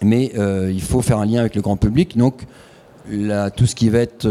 Mais 0.00 0.32
euh, 0.38 0.72
il 0.72 0.80
faut 0.80 1.02
faire 1.02 1.18
un 1.18 1.26
lien 1.26 1.40
avec 1.40 1.54
le 1.54 1.60
grand 1.60 1.76
public. 1.76 2.16
Donc, 2.16 2.46
tout 3.56 3.66
ce 3.66 3.74
qui 3.74 3.90
va 3.90 3.98
être 3.98 4.26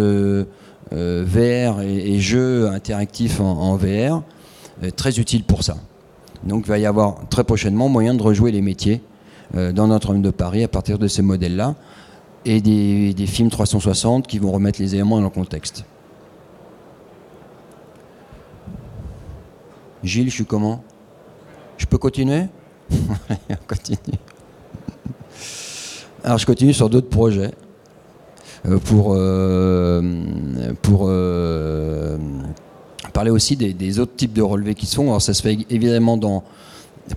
VR 0.91 1.81
et, 1.81 2.19
jeux 2.19 2.67
interactifs 2.69 3.39
en, 3.39 3.75
VR, 3.75 4.23
est 4.83 4.91
très 4.91 5.19
utile 5.19 5.43
pour 5.43 5.63
ça. 5.63 5.77
Donc, 6.43 6.63
il 6.65 6.69
va 6.69 6.79
y 6.79 6.85
avoir 6.85 7.27
très 7.29 7.43
prochainement 7.43 7.87
moyen 7.87 8.13
de 8.13 8.21
rejouer 8.21 8.51
les 8.51 8.61
métiers 8.61 9.01
dans 9.53 9.87
notre 9.87 10.09
homme 10.09 10.21
de 10.21 10.31
Paris 10.31 10.63
à 10.63 10.67
partir 10.67 10.97
de 10.97 11.07
ces 11.07 11.21
modèles-là 11.21 11.75
et 12.45 12.61
des, 12.61 13.27
films 13.27 13.49
360 13.49 14.27
qui 14.27 14.39
vont 14.39 14.51
remettre 14.51 14.81
les 14.81 14.95
éléments 14.95 15.17
dans 15.17 15.25
le 15.25 15.29
contexte. 15.29 15.85
Gilles, 20.03 20.29
je 20.29 20.35
suis 20.35 20.45
comment? 20.45 20.83
Je 21.77 21.85
peux 21.85 21.97
continuer? 21.97 22.45
Continue. 23.67 24.17
Alors 26.23 26.37
je 26.37 26.45
continue 26.45 26.73
sur 26.73 26.87
d'autres 26.87 27.09
projets 27.09 27.49
euh, 27.49 27.70
pour, 28.85 29.13
euh, 29.15 30.01
pour 30.81 31.05
euh, 31.07 32.17
parler 33.13 33.31
aussi 33.31 33.55
des, 33.55 33.99
autres 33.99 34.15
types 34.15 34.33
de 34.33 34.41
relevés 34.41 34.75
qui 34.75 34.85
sont. 34.85 35.03
Alors 35.03 35.21
ça 35.21 35.33
se 35.33 35.41
fait 35.41 35.57
évidemment 35.69 36.17
dans, 36.17 36.43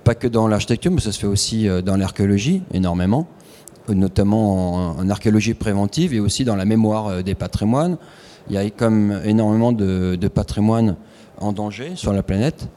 pas 0.05 0.15
que 0.15 0.27
dans 0.27 0.49
l'architecture, 0.49 0.91
mais 0.91 1.01
ça 1.01 1.13
se 1.13 1.19
fait 1.19 1.27
aussi 1.27 1.69
dans 1.85 1.97
l'archéologie 1.97 2.63
énormément. 2.73 3.27
notamment 3.89 4.97
en, 4.99 5.11
archéologie 5.11 5.55
préventive 5.55 6.15
et 6.15 6.21
aussi 6.21 6.45
dans 6.45 6.57
la 6.57 6.65
mémoire 6.65 7.23
des 7.23 7.35
patrimoines. 7.35 7.99
Il 8.49 8.55
y 8.55 8.59
a 8.59 8.69
comme 8.71 9.21
énormément 9.25 9.73
de, 9.73 10.17
de 10.17 10.29
patrimoine 10.29 10.97
en 11.39 11.53
danger 11.53 11.93
sur 11.95 12.13
la 12.13 12.23
planète. 12.23 12.69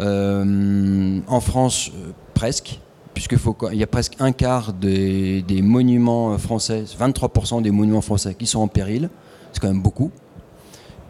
en 0.00 1.40
France, 1.40 1.90
presque, 2.34 2.80
puisqu'il 3.14 3.78
y 3.78 3.82
a 3.82 3.86
presque 3.86 4.14
un 4.20 4.32
quart 4.32 4.72
des, 4.72 5.42
des 5.42 5.62
monuments 5.62 6.36
français, 6.38 6.84
23% 6.98 7.62
des 7.62 7.70
monuments 7.70 8.00
français 8.00 8.34
qui 8.34 8.46
sont 8.46 8.60
en 8.60 8.68
péril. 8.68 9.10
C'est 9.52 9.60
quand 9.60 9.68
même 9.68 9.82
beaucoup 9.82 10.10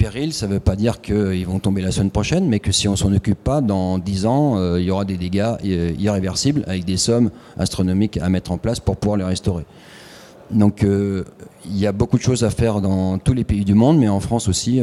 péril, 0.02 0.32
ça 0.32 0.48
ne 0.48 0.54
veut 0.54 0.60
pas 0.60 0.74
dire 0.74 1.00
qu'ils 1.00 1.46
vont 1.46 1.60
tomber 1.60 1.80
la 1.80 1.92
semaine 1.92 2.10
prochaine, 2.10 2.48
mais 2.48 2.58
que 2.58 2.72
si 2.72 2.88
on 2.88 2.96
s'en 2.96 3.12
occupe 3.12 3.38
pas, 3.38 3.60
dans 3.60 3.98
10 3.98 4.26
ans, 4.26 4.56
euh, 4.56 4.80
il 4.80 4.86
y 4.86 4.90
aura 4.90 5.04
des 5.04 5.16
dégâts 5.16 5.54
euh, 5.64 5.92
irréversibles 5.96 6.64
avec 6.66 6.84
des 6.84 6.96
sommes 6.96 7.30
astronomiques 7.56 8.16
à 8.16 8.28
mettre 8.28 8.50
en 8.50 8.58
place 8.58 8.80
pour 8.80 8.96
pouvoir 8.96 9.16
les 9.16 9.24
restaurer. 9.24 9.64
Donc 10.50 10.82
euh, 10.82 11.22
il 11.66 11.78
y 11.78 11.86
a 11.86 11.92
beaucoup 11.92 12.18
de 12.18 12.22
choses 12.22 12.42
à 12.42 12.50
faire 12.50 12.80
dans 12.80 13.18
tous 13.18 13.32
les 13.32 13.44
pays 13.44 13.64
du 13.64 13.74
monde, 13.74 13.96
mais 13.96 14.08
en 14.08 14.18
France 14.18 14.48
aussi. 14.48 14.82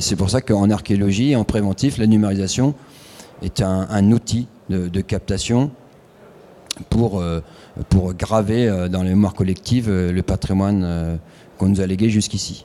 c'est 0.00 0.16
pour 0.16 0.30
ça 0.30 0.40
qu'en 0.40 0.68
archéologie 0.68 1.30
et 1.30 1.36
en 1.36 1.44
préventif, 1.44 1.96
la 1.96 2.08
numérisation 2.08 2.74
est 3.42 3.62
un, 3.62 4.10
outil 4.10 4.48
de, 4.68 5.00
captation 5.00 5.70
pour, 6.88 7.22
pour 7.88 8.14
graver 8.14 8.88
dans 8.90 9.02
les 9.02 9.10
mémoires 9.10 9.34
collectives 9.34 9.90
le 9.90 10.22
patrimoine 10.22 11.18
qu'on 11.58 11.68
nous 11.68 11.80
a 11.80 11.86
légué 11.86 12.08
jusqu'ici. 12.08 12.64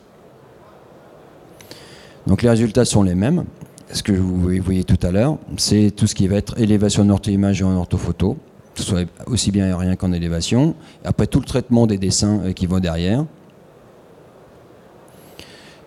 Donc 2.28 2.41
les 2.41 2.49
résultats 2.49 2.86
sont 2.86 3.04
les 3.04 3.15
mêmes. 3.15 3.45
Ce 3.91 4.01
que 4.01 4.12
vous 4.12 4.49
voyez 4.62 4.84
tout 4.84 4.99
à 5.06 5.12
l'heure, 5.12 5.38
c'est 5.58 5.91
tout 5.95 6.08
ce 6.08 6.15
qui 6.15 6.28
va 6.28 6.38
être 6.38 6.60
élévation 6.60 7.04
en 7.04 7.10
ortho-image 7.10 7.62
et 7.62 7.63
en 7.63 7.75
orthophoto, 7.75 8.38
soit 8.73 9.06
aussi 9.28 9.51
bien 9.51 9.65
aérien 9.65 9.95
qu'en 9.95 10.12
élévation. 10.12 10.75
Après 11.04 11.28
tout 11.28 11.39
le 11.39 11.45
traitement 11.45 11.86
des 11.88 11.97
dessins 11.97 12.41
euh, 12.45 12.51
qui 12.51 12.65
vont 12.65 12.80
derrière. 12.80 13.25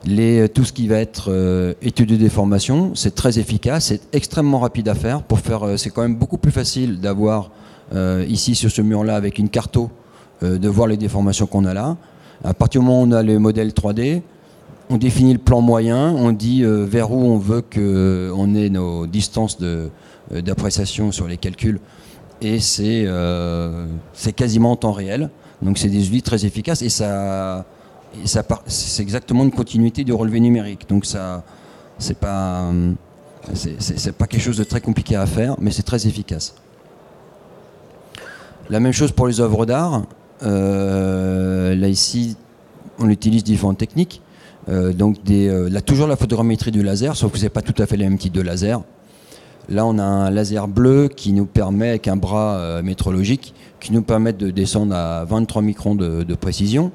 Les, 0.05 0.41
euh, 0.41 0.49
tout 0.49 0.65
ce 0.65 0.73
qui 0.73 0.87
va 0.87 0.99
être 0.99 1.27
euh, 1.29 1.75
étude 1.83 2.11
de 2.11 2.17
déformation, 2.17 2.95
c'est 2.95 3.15
très 3.15 3.41
efficace, 3.41 3.87
c'est 3.87 4.15
extrêmement 4.15 4.61
rapide 4.61 4.89
à 4.89 4.95
faire. 4.95 5.23
Pour 5.23 5.41
faire, 5.41 5.77
c'est 5.77 5.91
quand 5.91 6.03
même 6.03 6.17
beaucoup 6.17 6.39
plus 6.39 6.53
facile 6.53 7.01
d'avoir 7.01 7.51
ici 8.29 8.55
sur 8.55 8.71
ce 8.71 8.83
mur-là 8.83 9.17
avec 9.17 9.39
une 9.39 9.49
carto, 9.49 9.91
de 10.43 10.69
voir 10.69 10.89
les 10.89 10.97
déformations 10.97 11.47
qu'on 11.47 11.65
a 11.65 11.75
là. 11.75 11.97
À 12.45 12.55
partir 12.55 12.81
du 12.81 12.87
moment 12.87 13.03
où 13.03 13.07
on 13.07 13.13
a 13.13 13.23
le 13.23 13.39
modèle 13.39 13.71
3D, 13.71 14.23
on 14.91 14.97
définit 14.97 15.33
le 15.33 15.39
plan 15.39 15.61
moyen, 15.61 16.11
on 16.13 16.33
dit 16.33 16.63
euh, 16.63 16.85
vers 16.85 17.11
où 17.11 17.21
on 17.21 17.39
veut 17.39 17.61
qu'on 17.61 17.79
euh, 17.81 18.55
ait 18.55 18.71
nos 18.71 19.07
distances 19.07 19.59
euh, 19.63 19.89
d'appréciation 20.31 21.13
sur 21.13 21.29
les 21.29 21.37
calculs, 21.37 21.81
et 22.41 22.61
c'est 22.61 23.07
quasiment 24.37 24.73
en 24.73 24.77
temps 24.77 24.93
réel. 24.93 25.31
Donc 25.61 25.77
c'est 25.79 25.89
des 25.89 26.09
outils 26.09 26.23
très 26.23 26.47
efficaces 26.47 26.83
et 26.83 26.89
ça, 26.89 27.67
c'est 28.67 29.03
exactement 29.03 29.43
une 29.43 29.51
continuité 29.51 30.05
du 30.05 30.13
relevé 30.13 30.39
numérique. 30.39 30.89
Donc 30.89 31.05
ça, 31.05 31.43
c'est 31.99 32.17
pas, 32.17 32.71
c'est 33.55 34.17
pas 34.17 34.29
quelque 34.29 34.41
chose 34.41 34.57
de 34.57 34.63
très 34.63 34.81
compliqué 34.81 35.17
à 35.17 35.27
faire, 35.27 35.57
mais 35.61 35.73
c'est 35.73 35.83
très 35.83 36.07
efficace. 36.07 36.55
La 38.71 38.81
même 38.81 38.93
chose 38.93 39.13
pour 39.13 39.27
les 39.27 39.41
œuvres 39.41 39.67
d'art. 39.67 40.03
là 40.43 41.89
ici, 41.89 42.37
on 42.99 43.09
utilise 43.09 43.45
différentes 43.45 43.79
techniques. 43.79 44.23
Euh, 44.69 44.93
donc 44.93 45.17
euh, 45.31 45.71
là, 45.71 45.81
toujours 45.81 46.07
la 46.07 46.17
photogrammétrie 46.17 46.71
du 46.71 46.83
laser, 46.83 47.17
sauf 47.17 47.33
que 47.33 47.39
ce 47.39 47.45
n'est 47.45 47.51
pas 47.51 47.63
tout 47.63 47.81
à 47.81 47.87
fait 47.87 47.97
le 47.97 48.05
même 48.05 48.19
type 48.19 48.33
de 48.33 48.43
laser. 48.43 48.83
Là, 49.71 49.87
on 49.87 49.99
a 49.99 50.03
un 50.03 50.31
laser 50.31 50.67
bleu 50.69 51.09
qui 51.09 51.33
nous 51.33 51.47
permet, 51.47 51.91
avec 51.91 52.09
un 52.09 52.17
bras 52.17 52.57
euh, 52.57 52.83
métrologique, 52.83 53.55
qui 53.81 53.93
nous 53.93 54.03
permet 54.03 54.33
de 54.33 54.51
descendre 54.51 54.95
à 54.95 55.25
23 55.25 55.63
microns 55.63 55.95
de, 55.95 56.35
précision, 56.35 56.91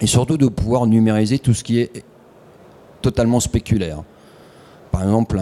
et 0.00 0.06
surtout 0.06 0.36
de 0.36 0.48
pouvoir 0.48 0.86
numériser 0.86 1.38
tout 1.38 1.54
ce 1.54 1.64
qui 1.64 1.80
est 1.80 2.04
totalement 3.00 3.40
spéculaire. 3.40 4.02
Par 4.90 5.02
exemple, 5.02 5.40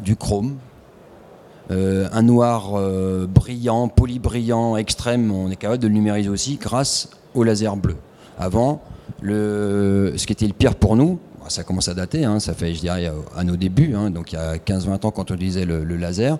du 0.00 0.14
chrome, 0.16 0.56
un 1.70 2.22
noir 2.22 2.80
brillant, 3.28 3.88
polybrillant, 3.88 4.76
extrême, 4.76 5.30
on 5.30 5.50
est 5.50 5.56
capable 5.56 5.82
de 5.82 5.88
le 5.88 5.94
numériser 5.94 6.28
aussi 6.28 6.56
grâce 6.56 7.10
au 7.34 7.44
laser 7.44 7.76
bleu. 7.76 7.96
Avant, 8.38 8.80
le, 9.20 10.14
ce 10.16 10.26
qui 10.26 10.32
était 10.32 10.46
le 10.46 10.52
pire 10.52 10.76
pour 10.76 10.96
nous, 10.96 11.18
ça 11.48 11.64
commence 11.64 11.88
à 11.88 11.94
dater, 11.94 12.24
hein, 12.24 12.40
ça 12.40 12.54
fait, 12.54 12.74
je 12.74 12.80
dirais, 12.80 13.10
à 13.36 13.44
nos 13.44 13.56
débuts, 13.56 13.94
hein, 13.94 14.10
donc 14.10 14.32
il 14.32 14.36
y 14.36 14.38
a 14.38 14.56
15-20 14.56 15.06
ans 15.06 15.10
quand 15.10 15.30
on 15.30 15.34
utilisait 15.34 15.64
le, 15.64 15.84
laser, 15.96 16.38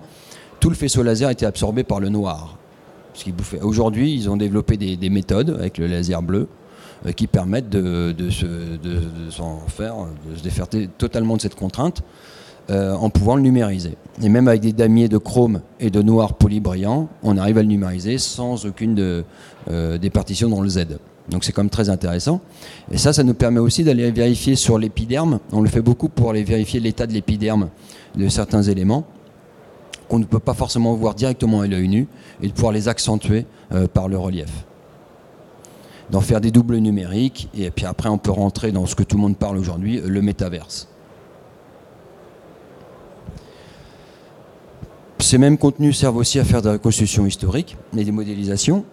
tout 0.59 0.69
le 0.69 0.75
faisceau 0.75 1.03
laser 1.03 1.29
était 1.29 1.45
absorbé 1.45 1.83
par 1.83 1.99
le 1.99 2.09
noir. 2.09 2.57
Aujourd'hui, 3.61 4.13
ils 4.13 4.29
ont 4.29 4.37
développé 4.37 4.77
des, 4.77 5.09
méthodes 5.09 5.57
avec 5.59 5.77
le 5.77 5.87
laser 5.87 6.21
bleu 6.21 6.47
euh, 7.05 7.11
qui 7.11 7.27
permettent 7.27 7.69
de, 7.69 8.13
se, 8.29 8.45
s'en 9.29 9.59
faire, 9.67 9.95
de 10.29 10.37
se 10.37 10.43
défaire 10.43 10.67
totalement 10.97 11.35
de 11.35 11.41
cette 11.41 11.55
contrainte 11.55 12.01
euh, 12.69 12.93
en 12.93 13.09
pouvant 13.09 13.35
le 13.35 13.41
numériser. 13.41 13.97
Et 14.21 14.29
même 14.29 14.47
avec 14.47 14.61
des 14.61 14.73
damiers 14.73 15.07
de 15.07 15.17
chrome 15.17 15.61
et 15.79 15.89
de 15.89 16.01
noir 16.01 16.33
polybrillant, 16.33 17.07
on 17.23 17.37
arrive 17.37 17.57
à 17.57 17.61
le 17.61 17.67
numériser 17.67 18.17
sans 18.17 18.65
aucune 18.65 19.23
euh, 19.69 19.97
des 19.97 20.09
partitions 20.09 20.49
dans 20.49 20.61
le 20.61 20.69
Z. 20.69 20.85
Donc 21.29 21.43
c'est 21.43 21.51
quand 21.51 21.63
même 21.63 21.69
très 21.69 21.89
intéressant. 21.89 22.41
Et 22.91 22.97
ça, 22.97 23.13
ça 23.13 23.23
nous 23.23 23.33
permet 23.33 23.59
aussi 23.59 23.83
d'aller 23.83 24.11
vérifier 24.11 24.55
sur 24.55 24.77
l'épiderme. 24.77 25.39
On 25.51 25.61
le 25.61 25.69
fait 25.69 25.81
beaucoup 25.81 26.09
pour 26.09 26.31
aller 26.31 26.43
vérifier 26.43 26.79
l'état 26.79 27.07
de 27.07 27.13
l'épiderme 27.13 27.69
de 28.15 28.27
certains 28.29 28.63
éléments 28.63 29.05
qu'on 30.09 30.19
ne 30.19 30.25
peut 30.25 30.39
pas 30.39 30.55
forcément 30.55 30.93
voir 30.95 31.13
directement 31.13 31.61
à 31.61 31.67
l'œil 31.67 31.87
nu 31.87 32.07
et 32.41 32.47
de 32.47 32.53
pouvoir 32.53 32.73
les 32.73 32.87
accentuer 32.87 33.45
euh, 33.71 33.87
par 33.87 34.07
le 34.09 34.17
relief. 34.17 34.65
D'en 36.09 36.21
faire 36.21 36.41
des 36.41 36.49
doubles 36.49 36.77
numériques 36.77 37.49
et 37.55 37.69
puis 37.69 37.85
après 37.85 38.09
on 38.09 38.17
peut 38.17 38.31
rentrer 38.31 38.71
dans 38.71 38.87
ce 38.87 38.95
que 38.95 39.03
tout 39.03 39.15
le 39.15 39.21
monde 39.21 39.37
parle 39.37 39.57
aujourd'hui, 39.57 40.01
le 40.03 40.21
métaverse. 40.23 40.87
Ces 45.29 45.37
mêmes 45.37 45.59
contenus 45.59 45.95
servent 45.95 46.17
aussi 46.17 46.39
à 46.39 46.43
faire 46.43 46.63
des 46.63 46.71
reconstitutions 46.71 47.27
historiques 47.27 47.77
et 47.95 48.03
des 48.03 48.11
modélisations. 48.11 48.83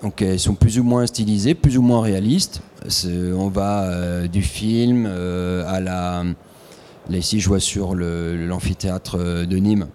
Donc 0.00 0.22
elles 0.22 0.38
sont 0.38 0.54
plus 0.54 0.78
ou 0.78 0.84
moins 0.84 1.08
stylisées, 1.08 1.56
plus 1.56 1.76
ou 1.76 1.82
moins 1.82 2.02
réalistes. 2.02 2.62
On 3.04 3.48
va 3.48 3.82
euh, 3.82 4.28
du 4.28 4.42
film 4.42 5.06
euh, 5.08 5.64
à 5.66 5.80
la... 5.80 6.22
Là 7.10 7.16
ici 7.16 7.40
je 7.40 7.48
vois 7.48 7.58
sur 7.58 7.96
l'amphithéâtre 7.96 9.16
euh, 9.18 9.44
de 9.44 9.56
Nîmes. 9.56 9.88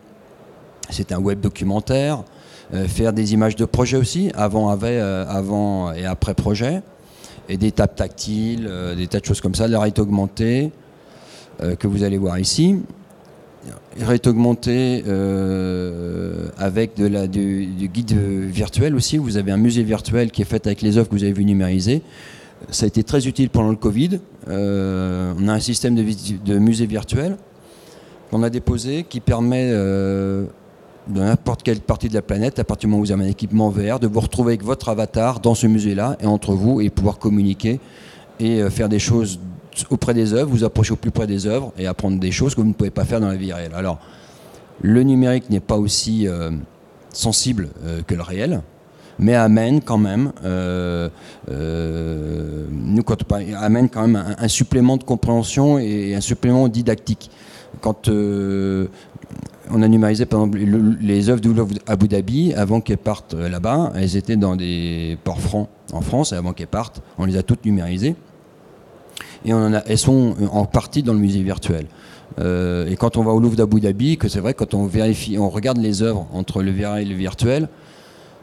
C'est 0.89 1.13
un 1.13 1.19
web 1.19 1.39
documentaire. 1.39 2.25
faire 2.87 3.13
des 3.13 3.31
images 3.31 3.55
de 3.55 3.63
projet 3.63 3.95
aussi, 3.95 4.29
avant, 4.35 4.67
avant 4.67 5.93
et 5.93 6.05
après 6.05 6.33
projet. 6.33 6.81
Et 7.47 7.55
des 7.55 7.71
tables 7.71 7.95
tactiles, 7.95 8.69
des 8.97 9.07
tas 9.07 9.21
de 9.21 9.25
choses 9.25 9.39
comme 9.39 9.55
ça, 9.55 9.67
de 9.67 9.71
la 9.71 9.79
réalité 9.79 10.01
augmentée 10.01 10.73
que 11.79 11.87
vous 11.87 12.03
allez 12.03 12.17
voir 12.17 12.39
ici 12.39 12.75
réalité 13.99 14.29
augmentée 14.29 15.03
euh, 15.07 16.47
avec 16.57 16.95
de 16.95 17.07
la, 17.07 17.27
du, 17.27 17.89
guide 17.93 18.13
virtuel 18.13 18.95
aussi. 18.95 19.17
Vous 19.17 19.37
avez 19.37 19.51
un 19.51 19.57
musée 19.57 19.83
virtuel 19.83 20.31
qui 20.31 20.41
est 20.41 20.45
fait 20.45 20.65
avec 20.65 20.81
les 20.81 20.97
œuvres 20.97 21.09
que 21.09 21.15
vous 21.15 21.23
avez 21.23 21.33
vues 21.33 21.45
numériser. 21.45 22.01
Ça 22.69 22.85
a 22.85 22.87
été 22.87 23.03
très 23.03 23.27
utile 23.27 23.49
pendant 23.49 23.69
le 23.69 23.75
Covid. 23.75 24.19
Euh, 24.47 25.33
on 25.39 25.47
a 25.47 25.53
un 25.53 25.59
système 25.59 25.95
de, 25.95 26.57
musée 26.59 26.85
virtuel 26.85 27.37
qu'on 28.29 28.43
a 28.43 28.49
déposé 28.49 29.03
qui 29.03 29.19
permet 29.19 29.69
euh, 29.71 30.45
de 31.07 31.19
n'importe 31.19 31.63
quelle 31.63 31.79
partie 31.81 32.07
de 32.07 32.13
la 32.13 32.21
planète, 32.21 32.59
à 32.59 32.63
partir 32.63 32.87
du 32.87 32.91
moment 32.91 33.01
où 33.01 33.05
vous 33.05 33.11
avez 33.11 33.25
un 33.25 33.29
équipement 33.29 33.69
VR, 33.69 33.99
de 33.99 34.07
vous 34.07 34.19
retrouver 34.19 34.53
avec 34.53 34.63
votre 34.63 34.89
avatar 34.89 35.39
dans 35.39 35.55
ce 35.55 35.67
musée-là 35.67 36.17
et 36.21 36.27
entre 36.27 36.53
vous 36.53 36.81
et 36.81 36.89
pouvoir 36.89 37.17
communiquer 37.17 37.79
et 38.39 38.69
faire 38.69 38.89
des 38.89 38.99
choses 38.99 39.39
auprès 39.89 40.13
des 40.13 40.33
œuvres, 40.33 40.49
vous 40.49 40.63
approchez 40.63 40.93
au 40.93 40.97
plus 40.97 41.11
près 41.11 41.27
des 41.27 41.47
œuvres 41.47 41.71
et 41.77 41.87
apprendre 41.87 42.19
des 42.19 42.31
choses 42.31 42.55
que 42.55 42.61
vous 42.61 42.67
ne 42.67 42.73
pouvez 42.73 42.89
pas 42.91 43.05
faire 43.05 43.19
dans 43.19 43.27
la 43.27 43.35
vie 43.35 43.53
réelle. 43.53 43.73
Alors, 43.75 43.99
le 44.81 45.03
numérique 45.03 45.49
n'est 45.49 45.59
pas 45.59 45.77
aussi 45.77 46.27
euh, 46.27 46.51
sensible 47.13 47.69
euh, 47.83 48.01
que 48.01 48.15
le 48.15 48.23
réel, 48.23 48.61
mais 49.19 49.35
amène 49.35 49.81
quand 49.81 49.99
même, 49.99 50.31
euh, 50.43 51.09
amène 53.59 53.89
quand 53.89 54.07
même 54.07 54.35
un, 54.37 54.47
supplément 54.47 54.97
de 54.97 55.03
compréhension 55.03 55.77
et 55.77 56.15
un 56.15 56.21
supplément 56.21 56.67
didactique. 56.67 57.29
Quand 57.81 58.09
on 58.09 59.81
a 59.81 59.87
numérisé 59.87 60.25
par 60.25 60.41
exemple 60.41 60.57
les 61.01 61.29
œuvres 61.29 61.41
à 61.85 61.91
Abu 61.91 62.07
Dhabi, 62.07 62.53
avant 62.53 62.81
qu'elles 62.81 62.97
partent 62.97 63.35
là-bas, 63.35 63.93
elles 63.95 64.17
étaient 64.17 64.35
dans 64.35 64.55
des 64.55 65.17
ports 65.23 65.39
francs 65.39 65.69
en 65.93 66.01
France, 66.01 66.33
et 66.33 66.35
avant 66.35 66.53
qu'elles 66.53 66.67
partent, 66.67 67.01
on 67.19 67.25
les 67.25 67.37
a 67.37 67.43
toutes 67.43 67.65
numérisées 67.65 68.15
et 69.45 69.51
elles 69.51 69.97
sont 69.97 70.35
en 70.51 70.65
partie 70.65 71.03
dans 71.03 71.13
le 71.13 71.19
musée 71.19 71.43
virtuel. 71.43 71.85
Euh, 72.39 72.87
et 72.87 72.95
quand 72.95 73.17
on 73.17 73.23
va 73.23 73.31
au 73.31 73.39
Louvre 73.39 73.55
d'Abu 73.55 73.81
Dhabi, 73.81 74.17
que 74.17 74.27
c'est 74.27 74.39
vrai, 74.39 74.53
quand 74.53 74.73
on 74.73 74.85
vérifie, 74.85 75.37
on 75.37 75.49
regarde 75.49 75.77
les 75.77 76.01
œuvres 76.01 76.27
entre 76.33 76.61
le 76.61 76.71
vrai 76.71 77.03
et 77.03 77.05
le 77.05 77.15
virtuel, 77.15 77.67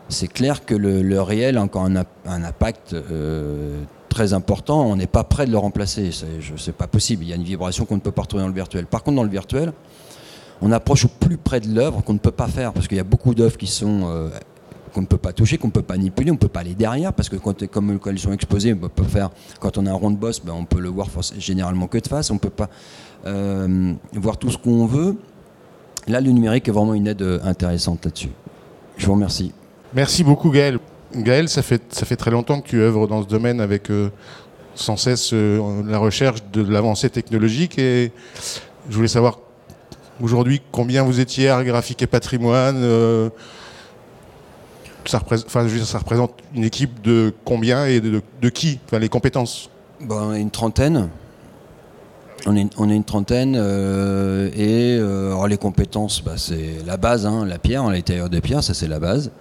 c'est 0.09 0.29
clair 0.29 0.65
que 0.65 0.75
le, 0.75 1.21
réel 1.21 1.59
a 1.59 1.63
encore 1.63 1.85
un, 1.85 1.97
impact 2.27 2.95
euh, 2.95 3.81
très 4.09 4.33
important. 4.33 4.87
On 4.87 4.97
n'est 4.97 5.07
pas 5.07 5.25
prêt 5.25 5.47
de 5.47 5.51
le 5.51 5.59
remplacer. 5.59 6.11
C'est 6.57 6.75
pas 6.75 6.87
possible. 6.87 7.25
Il 7.25 7.29
y 7.29 7.33
a 7.33 7.37
une 7.37 7.43
vibration 7.43 7.85
qu'on 7.85 7.97
ne 7.97 8.01
peut 8.01 8.11
pas 8.11 8.23
retrouver 8.23 8.43
dans 8.43 8.49
le 8.49 8.55
virtuel. 8.55 8.87
Par 8.87 9.03
contre, 9.03 9.17
dans 9.17 9.23
le 9.23 9.31
virtuel, 9.31 9.73
on 10.61 10.73
approche 10.73 11.05
au 11.05 11.09
plus 11.09 11.37
près 11.37 11.61
de 11.61 11.73
l'œuvre 11.73 12.03
qu'on 12.03 12.15
ne 12.15 12.19
peut 12.19 12.31
pas 12.31 12.49
faire 12.49 12.73
parce 12.73 12.89
qu'il 12.89 12.97
y 12.97 13.01
a 13.01 13.05
beaucoup 13.05 13.35
d'œuvres 13.35 13.57
qui 13.57 13.67
sont 13.67 14.01
euh, 14.05 14.31
qu'on 14.99 15.03
ne 15.03 15.07
peut 15.07 15.17
pas 15.17 15.33
toucher, 15.33 15.59
qu'on 15.59 15.69
ne 15.69 15.73
peut 15.73 15.83
pas 15.83 15.95
manipuler, 15.95 16.33
on 16.33 16.35
ne 16.35 16.39
peut 16.39 16.49
pas 16.49 16.61
aller 16.61 16.75
derrière, 16.75 17.13
parce 17.13 17.29
que 17.29 17.37
quand, 17.37 17.65
comme 17.69 18.01
ils 18.07 18.19
sont 18.19 18.33
exposés, 18.33 18.75
on 18.75 18.89
peut 18.89 19.05
faire, 19.05 19.31
quand 19.61 19.79
on 19.79 19.87
a 19.87 19.91
un 19.91 19.95
rond 19.95 20.11
de 20.11 20.17
boss, 20.17 20.41
ben, 20.41 20.53
on 20.53 20.65
peut 20.65 20.81
le 20.81 20.89
voir 20.89 21.07
généralement 21.39 21.87
que 21.87 21.99
de 21.99 22.07
face, 22.09 22.33
on 22.33 22.35
ne 22.35 22.39
peut 22.41 22.51
pas 22.51 22.69
euh, 23.25 23.95
voir 24.15 24.39
tout 24.39 24.51
ce 24.51 24.59
qu'on 24.59 24.87
veut. 24.87 25.17
Là, 26.09 26.21
le 26.21 26.33
numérique 26.33 26.67
est 26.67 26.73
vraiment 26.73 26.95
une 26.95 27.07
aide 27.07 27.23
euh, 27.23 27.39
intéressante 27.45 28.05
là-dessus. 28.07 28.31
Je 28.97 29.07
vous 29.07 29.13
remercie. 29.13 29.53
Merci 29.95 30.25
beaucoup 30.25 30.51
Gaël. 30.51 30.81
Gaël, 31.15 31.49
ça 31.49 31.63
fait, 31.63 31.83
ça 31.95 32.05
fait 32.05 32.17
très 32.17 32.33
longtemps 32.33 32.61
que 32.61 32.67
tu 32.67 32.81
œuvres 32.81 33.07
dans 33.07 33.23
ce 33.23 33.29
domaine 33.29 33.61
avec 33.61 33.91
sans 34.75 34.97
cesse 34.97 35.33
la 35.33 35.99
recherche 35.99 36.43
de 36.53 36.63
l'avancée 36.63 37.09
technologique 37.09 37.79
et 37.79 38.13
je 38.91 38.97
voulais 38.97 39.09
savoir 39.09 39.39
aujourd'hui 40.21 40.61
combien 40.71 41.05
vous 41.05 41.21
étiez 41.21 41.49
art 41.49 41.65
graphique 41.65 42.03
et 42.03 42.07
patrimoine 42.07 43.31
ça, 45.09 45.19
représente, 45.19 46.35
une 46.55 46.65
équipe 46.65 47.01
de 47.03 47.33
combien 47.45 47.87
et 47.87 48.01
de, 48.01 48.49
qui 48.51 48.79
enfin, 48.87 48.99
Les 48.99 49.09
compétences? 49.09 49.71
Bon, 50.01 50.17
On 50.17 50.35
est 50.35 50.41
une 50.41 50.51
trentaine. 50.51 51.09
On 52.47 52.57
est, 52.57 52.69
on 52.79 52.89
est 52.89 52.95
une 52.95 53.05
trentaine 53.05 53.57
euh, 53.59 54.49
et 54.55 54.97
euh, 55.01 55.49
les 55.49 55.57
compétences, 55.57 56.23
bah, 56.23 56.35
c'est 56.37 56.85
la 56.87 56.97
base, 56.97 57.27
hein, 57.27 57.45
la 57.45 57.59
pierre, 57.59 57.89
l'intérieur 57.91 58.31
de 58.31 58.39
pierre, 58.39 58.63
ça 58.63 58.75
c'est 58.75 58.87
la 58.87 59.01
base. 59.01 59.33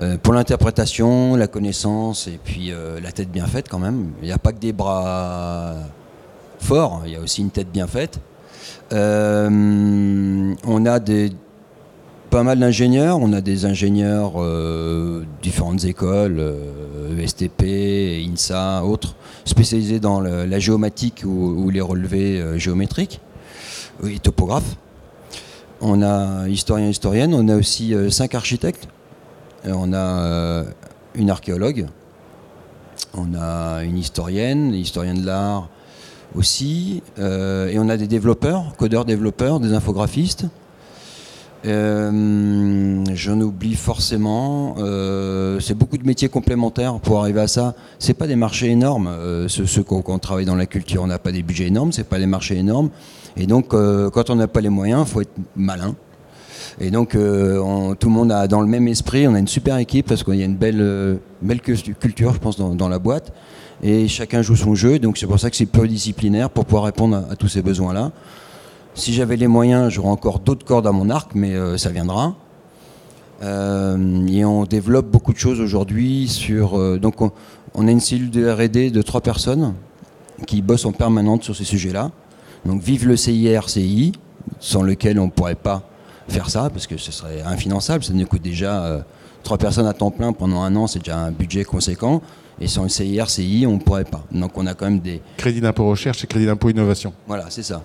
Euh, 0.00 0.16
pour 0.18 0.32
l'interprétation, 0.32 1.34
la 1.34 1.48
connaissance 1.48 2.28
et 2.28 2.38
puis 2.42 2.72
la 3.02 3.12
tête 3.12 3.30
bien 3.30 3.46
faite 3.46 3.68
quand 3.68 3.80
même. 3.80 4.12
Il 4.22 4.26
n'y 4.26 4.32
a 4.32 4.38
pas 4.38 4.52
que 4.52 4.58
des 4.58 4.72
bras 4.72 5.74
forts, 6.60 7.02
il 7.06 7.12
y 7.12 7.16
a 7.16 7.20
aussi 7.20 7.40
une 7.40 7.50
tête 7.50 7.72
bien 7.72 7.86
faite. 7.86 8.20
on 8.92 10.86
a 10.86 11.00
des, 11.00 11.32
pas 12.32 12.42
mal 12.42 12.58
d'ingénieurs. 12.58 13.18
On 13.20 13.34
a 13.34 13.42
des 13.42 13.66
ingénieurs 13.66 14.32
euh, 14.38 15.22
différentes 15.42 15.84
écoles, 15.84 16.38
euh, 16.38 17.26
STP, 17.26 18.26
INSA, 18.26 18.82
autres, 18.84 19.16
spécialisés 19.44 20.00
dans 20.00 20.18
la 20.18 20.58
géomatique 20.58 21.24
ou, 21.26 21.68
les 21.68 21.82
relevés 21.82 22.40
euh, 22.40 22.58
géométriques 22.58 23.20
et 24.08 24.18
topographes. 24.18 24.76
On 25.82 26.00
a 26.02 26.48
historien 26.48 26.88
historienne, 26.88 27.34
on 27.34 27.48
a 27.48 27.56
aussi 27.56 27.94
cinq 28.08 28.34
architectes, 28.34 28.88
on 29.66 29.92
a 29.92 30.64
une 31.14 31.28
archéologue, 31.28 31.86
on 33.14 33.34
a 33.34 33.82
une 33.82 33.98
historienne, 33.98 34.74
historienne 34.74 35.20
de 35.20 35.26
l'art 35.26 35.68
aussi, 36.36 37.02
et 37.18 37.78
on 37.78 37.88
a 37.88 37.96
des 37.96 38.06
développeurs, 38.06 38.76
codeurs 38.76 39.04
développeurs, 39.04 39.58
des 39.58 39.74
infographistes. 39.74 40.46
Euh, 41.64 43.04
J'en 43.14 43.40
oublie 43.40 43.74
forcément. 43.74 44.76
Euh, 44.78 45.60
c'est 45.60 45.74
beaucoup 45.74 45.98
de 45.98 46.06
métiers 46.06 46.28
complémentaires 46.28 46.98
pour 47.00 47.20
arriver 47.20 47.40
à 47.40 47.48
ça. 47.48 47.74
C'est 47.98 48.14
pas 48.14 48.26
des 48.26 48.36
marchés 48.36 48.68
énormes. 48.68 49.06
Euh, 49.06 49.48
ceux, 49.48 49.66
ceux 49.66 49.82
qu'on 49.82 50.18
travaille 50.18 50.44
dans 50.44 50.56
la 50.56 50.66
culture, 50.66 51.02
on 51.02 51.06
n'a 51.06 51.18
pas 51.18 51.32
des 51.32 51.42
budgets 51.42 51.66
énormes. 51.66 51.92
C'est 51.92 52.08
pas 52.08 52.18
des 52.18 52.26
marchés 52.26 52.56
énormes. 52.56 52.90
Et 53.36 53.46
donc, 53.46 53.68
quand 53.68 54.30
on 54.30 54.34
n'a 54.34 54.48
pas 54.48 54.60
les 54.60 54.68
moyens, 54.68 55.06
faut 55.06 55.22
être 55.22 55.32
malin. 55.56 55.94
Et 56.80 56.90
donc, 56.90 57.12
tout 57.12 57.18
le 57.18 58.08
monde 58.08 58.30
a 58.30 58.46
dans 58.46 58.60
le 58.60 58.66
même 58.66 58.88
esprit. 58.88 59.26
On 59.26 59.34
a 59.34 59.38
une 59.38 59.48
super 59.48 59.78
équipe 59.78 60.06
parce 60.06 60.22
qu'il 60.22 60.34
y 60.34 60.42
a 60.42 60.44
une 60.44 60.56
belle, 60.56 61.20
culture, 61.98 62.34
je 62.34 62.38
pense, 62.38 62.58
dans, 62.58 62.88
la 62.88 62.98
boîte. 62.98 63.32
Et 63.82 64.06
chacun 64.06 64.42
joue 64.42 64.54
son 64.54 64.74
jeu. 64.74 64.98
Donc, 64.98 65.16
c'est 65.16 65.26
pour 65.26 65.40
ça 65.40 65.48
que 65.48 65.56
c'est 65.56 65.64
pluridisciplinaire 65.64 66.50
pour 66.50 66.66
pouvoir 66.66 66.84
répondre 66.84 67.24
à 67.30 67.36
tous 67.36 67.48
ces 67.48 67.62
besoins-là. 67.62 68.12
Si 68.94 69.14
j'avais 69.14 69.36
les 69.36 69.46
moyens, 69.46 69.90
j'aurais 69.90 70.10
encore 70.10 70.38
d'autres 70.38 70.66
cordes 70.66 70.86
à 70.86 70.92
mon 70.92 71.08
arc, 71.08 71.30
mais 71.34 71.54
euh, 71.54 71.78
ça 71.78 71.88
viendra. 71.90 72.34
Euh, 73.42 74.26
et 74.26 74.44
on 74.44 74.64
développe 74.64 75.06
beaucoup 75.06 75.32
de 75.32 75.38
choses 75.38 75.60
aujourd'hui 75.60 76.28
sur. 76.28 76.78
Euh, 76.78 76.98
donc, 76.98 77.20
on, 77.20 77.88
a 77.88 77.90
une 77.90 78.00
cellule 78.00 78.30
de 78.30 78.48
R&D 78.48 78.90
de 78.90 79.02
trois 79.02 79.22
personnes 79.22 79.74
qui 80.46 80.60
bossent 80.60 80.84
en 80.84 80.92
permanente 80.92 81.42
sur 81.42 81.56
ces 81.56 81.64
sujets-là. 81.64 82.10
Donc, 82.66 82.82
vive 82.82 83.08
le 83.08 83.16
CIR-CI, 83.16 84.12
sans 84.60 84.82
lequel 84.82 85.18
on 85.18 85.26
ne 85.26 85.30
pourrait 85.30 85.54
pas 85.54 85.82
faire 86.28 86.50
ça, 86.50 86.68
parce 86.70 86.86
que 86.86 86.98
ce 86.98 87.12
serait 87.12 87.40
infinançable. 87.42 88.04
Ça 88.04 88.12
nous 88.12 88.26
coûte 88.26 88.42
déjà 88.42 89.04
trois 89.42 89.58
personnes 89.58 89.86
à 89.86 89.92
temps 89.92 90.10
plein 90.10 90.32
pendant 90.32 90.62
un 90.62 90.76
an, 90.76 90.86
c'est 90.86 91.00
déjà 91.00 91.18
un 91.18 91.32
budget 91.32 91.64
conséquent. 91.64 92.20
Et 92.60 92.68
sans 92.68 92.84
le 92.84 92.88
CIR-CI, 92.90 93.64
on 93.66 93.72
ne 93.72 93.80
pourrait 93.80 94.04
pas. 94.04 94.24
Donc, 94.30 94.56
on 94.56 94.66
a 94.66 94.74
quand 94.74 94.84
même 94.84 95.00
des. 95.00 95.20
Crédit 95.38 95.60
d'impôt 95.60 95.88
recherche 95.88 96.22
et 96.22 96.26
crédit 96.26 96.46
d'impôt 96.46 96.68
innovation. 96.68 97.12
Voilà, 97.26 97.46
c'est 97.48 97.64
ça 97.64 97.82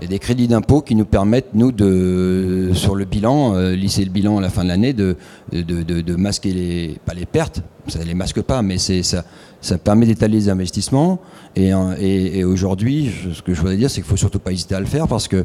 et 0.00 0.06
des 0.06 0.18
crédits 0.18 0.48
d'impôt 0.48 0.80
qui 0.80 0.94
nous 0.94 1.04
permettent, 1.04 1.54
nous, 1.54 1.72
de, 1.72 2.70
sur 2.74 2.94
le 2.94 3.04
bilan, 3.04 3.54
euh, 3.54 3.74
lisser 3.74 4.04
le 4.04 4.10
bilan 4.10 4.38
à 4.38 4.40
la 4.40 4.50
fin 4.50 4.64
de 4.64 4.68
l'année, 4.68 4.92
de, 4.92 5.16
de, 5.52 6.16
masquer 6.16 6.52
les, 6.52 6.96
pas 7.04 7.14
les 7.14 7.26
pertes, 7.26 7.62
ça 7.86 8.00
ne 8.00 8.04
les 8.04 8.14
masque 8.14 8.42
pas, 8.42 8.62
mais 8.62 8.78
ça, 8.78 9.24
ça 9.60 9.78
permet 9.78 10.06
d'étaler 10.06 10.34
les 10.34 10.48
investissements. 10.48 11.20
Et, 11.56 12.44
aujourd'hui, 12.44 13.12
ce 13.32 13.42
que 13.42 13.54
je 13.54 13.60
voudrais 13.60 13.76
dire, 13.76 13.88
c'est 13.88 13.96
qu'il 13.96 14.04
ne 14.04 14.08
faut 14.08 14.16
surtout 14.16 14.40
pas 14.40 14.52
hésiter 14.52 14.74
à 14.74 14.80
le 14.80 14.86
faire 14.86 15.06
parce 15.06 15.28
que 15.28 15.44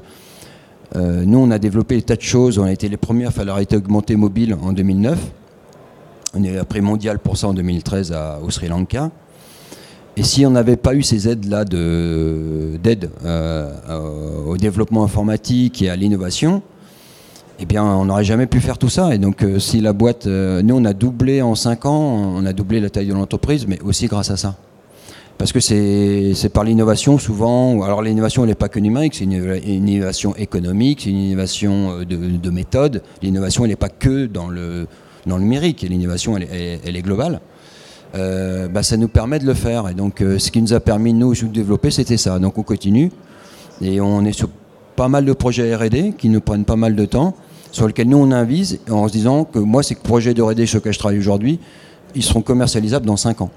euh, 0.95 1.23
nous, 1.25 1.37
on 1.37 1.51
a 1.51 1.59
développé 1.59 1.95
des 1.95 2.01
tas 2.01 2.15
de 2.15 2.21
choses. 2.21 2.57
On 2.57 2.63
a 2.63 2.71
été 2.71 2.89
les 2.89 2.97
premiers 2.97 3.25
à 3.25 3.31
faire 3.31 3.45
la 3.45 3.55
mobile 4.17 4.57
en 4.61 4.73
2009. 4.73 5.19
On 6.33 6.43
est 6.43 6.57
après 6.57 6.81
mondial 6.81 7.19
pour 7.19 7.37
ça 7.37 7.47
en 7.47 7.53
2013 7.53 8.15
au 8.43 8.49
Sri 8.49 8.67
Lanka. 8.67 9.11
Et 10.19 10.23
si 10.23 10.45
on 10.45 10.49
n'avait 10.49 10.75
pas 10.75 10.95
eu 10.95 11.01
ces 11.01 11.29
aides-là 11.29 11.63
d'aide 11.63 13.09
euh, 13.23 13.71
au 14.45 14.57
développement 14.57 15.05
informatique 15.05 15.81
et 15.81 15.89
à 15.89 15.95
l'innovation, 15.95 16.61
eh 17.57 17.65
bien, 17.65 17.85
on 17.85 18.03
n'aurait 18.03 18.25
jamais 18.25 18.45
pu 18.45 18.59
faire 18.59 18.77
tout 18.77 18.89
ça. 18.89 19.15
Et 19.15 19.17
donc, 19.17 19.43
euh, 19.43 19.59
si 19.59 19.79
la 19.79 19.93
boîte, 19.93 20.27
euh, 20.27 20.61
nous, 20.61 20.75
on 20.75 20.83
a 20.83 20.91
doublé 20.91 21.41
en 21.41 21.55
5 21.55 21.85
ans, 21.85 22.33
on 22.35 22.45
a 22.45 22.51
doublé 22.51 22.81
la 22.81 22.89
taille 22.89 23.07
de 23.07 23.13
l'entreprise, 23.13 23.65
mais 23.65 23.79
aussi 23.81 24.07
grâce 24.07 24.29
à 24.29 24.35
ça. 24.35 24.57
Parce 25.37 25.53
que 25.53 25.61
c'est 25.61 26.51
par 26.51 26.65
l'innovation 26.65 27.17
souvent, 27.17 27.81
alors 27.81 28.01
l'innovation 28.01 28.43
elle 28.43 28.49
n'est 28.49 28.55
pas 28.55 28.67
que 28.67 28.81
numérique, 28.81 29.15
c'est 29.15 29.23
une, 29.23 29.87
innovation 29.87 30.35
économique, 30.35 30.99
c'est 31.03 31.11
une 31.11 31.17
innovation 31.17 31.99
de, 32.03 32.49
méthode. 32.49 33.03
L'innovation 33.21 33.63
elle 33.63 33.69
n'est 33.69 33.77
pas 33.77 33.87
que 33.87 34.25
dans 34.25 34.49
le, 34.49 34.85
dans 35.27 35.37
le 35.37 35.43
numérique, 35.43 35.83
l'innovation 35.83 36.35
elle, 36.35 36.79
elle, 36.83 36.97
est 36.97 37.01
globale. 37.01 37.39
Euh, 38.15 38.67
bah, 38.67 38.83
ça 38.83 38.97
nous 38.97 39.07
permet 39.07 39.39
de 39.39 39.45
le 39.45 39.53
faire. 39.53 39.87
Et 39.89 39.93
donc, 39.93 40.21
euh, 40.21 40.39
ce 40.39 40.51
qui 40.51 40.61
nous 40.61 40.73
a 40.73 40.79
permis, 40.79 41.13
nous, 41.13 41.33
de 41.33 41.45
développer, 41.45 41.91
c'était 41.91 42.17
ça. 42.17 42.39
Donc, 42.39 42.57
on 42.57 42.63
continue. 42.63 43.11
Et 43.81 44.01
on 44.01 44.25
est 44.25 44.31
sur 44.31 44.49
pas 44.95 45.07
mal 45.07 45.25
de 45.25 45.33
projets 45.33 45.75
RD 45.75 46.15
qui 46.17 46.29
nous 46.29 46.41
prennent 46.41 46.65
pas 46.65 46.75
mal 46.75 46.95
de 46.95 47.05
temps, 47.05 47.35
sur 47.71 47.87
lesquels 47.87 48.09
nous, 48.09 48.17
on 48.17 48.31
invise 48.31 48.79
en 48.89 49.07
se 49.07 49.13
disant 49.13 49.45
que 49.45 49.59
moi, 49.59 49.83
ces 49.83 49.95
projets 49.95 50.33
de 50.33 50.41
RD 50.41 50.65
sur 50.65 50.79
lesquels 50.79 50.93
je 50.93 50.99
travaille 50.99 51.19
aujourd'hui, 51.19 51.59
ils 52.15 52.23
seront 52.23 52.41
commercialisables 52.41 53.05
dans 53.05 53.15
5 53.15 53.41
ans. 53.41 53.51